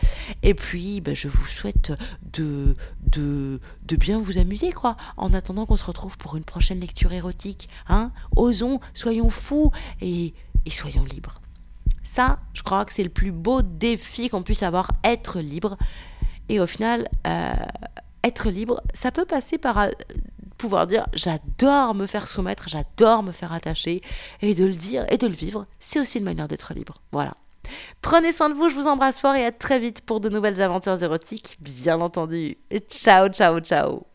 Et 0.41 0.55
puis, 0.55 0.99
ben, 0.99 1.15
je 1.15 1.27
vous 1.27 1.45
souhaite 1.45 1.93
de, 2.23 2.75
de, 3.03 3.59
bien 3.95 4.19
vous 4.19 4.39
amuser, 4.39 4.71
quoi. 4.71 4.97
En 5.15 5.31
attendant 5.33 5.67
qu'on 5.67 5.77
se 5.77 5.85
retrouve 5.85 6.17
pour 6.17 6.35
une 6.35 6.43
prochaine 6.43 6.79
lecture 6.79 7.13
érotique. 7.13 7.69
Hein 7.87 8.11
Osons, 8.35 8.79
soyons 8.95 9.29
fous 9.29 9.71
et, 10.01 10.33
et 10.65 10.71
soyons 10.71 11.03
libres. 11.03 11.39
Ça, 12.01 12.39
je 12.53 12.63
crois 12.63 12.83
que 12.83 12.93
c'est 12.93 13.03
le 13.03 13.09
plus 13.09 13.31
beau 13.31 13.61
défi 13.61 14.29
qu'on 14.29 14.43
puisse 14.43 14.63
avoir, 14.63 14.91
être 15.03 15.39
libre. 15.39 15.77
Et 16.53 16.59
au 16.59 16.67
final, 16.67 17.09
euh, 17.25 17.51
être 18.23 18.51
libre, 18.51 18.83
ça 18.93 19.09
peut 19.09 19.25
passer 19.25 19.57
par 19.57 19.79
euh, 19.79 19.89
pouvoir 20.59 20.85
dire 20.85 21.07
j'adore 21.11 21.95
me 21.95 22.05
faire 22.05 22.27
soumettre, 22.27 22.69
j'adore 22.69 23.23
me 23.23 23.31
faire 23.31 23.53
attacher, 23.53 24.01
et 24.43 24.53
de 24.53 24.63
le 24.63 24.73
dire 24.73 25.03
et 25.09 25.17
de 25.17 25.25
le 25.25 25.33
vivre, 25.33 25.65
c'est 25.79 25.99
aussi 25.99 26.19
une 26.19 26.25
manière 26.25 26.47
d'être 26.47 26.75
libre. 26.75 27.01
Voilà. 27.11 27.33
Prenez 28.03 28.31
soin 28.33 28.51
de 28.51 28.53
vous, 28.53 28.69
je 28.69 28.75
vous 28.75 28.85
embrasse 28.85 29.19
fort 29.19 29.33
et 29.33 29.43
à 29.43 29.51
très 29.51 29.79
vite 29.79 30.01
pour 30.01 30.19
de 30.19 30.29
nouvelles 30.29 30.61
aventures 30.61 31.01
érotiques, 31.01 31.57
bien 31.59 31.99
entendu. 32.01 32.59
Ciao, 32.87 33.29
ciao, 33.29 33.59
ciao. 33.59 34.12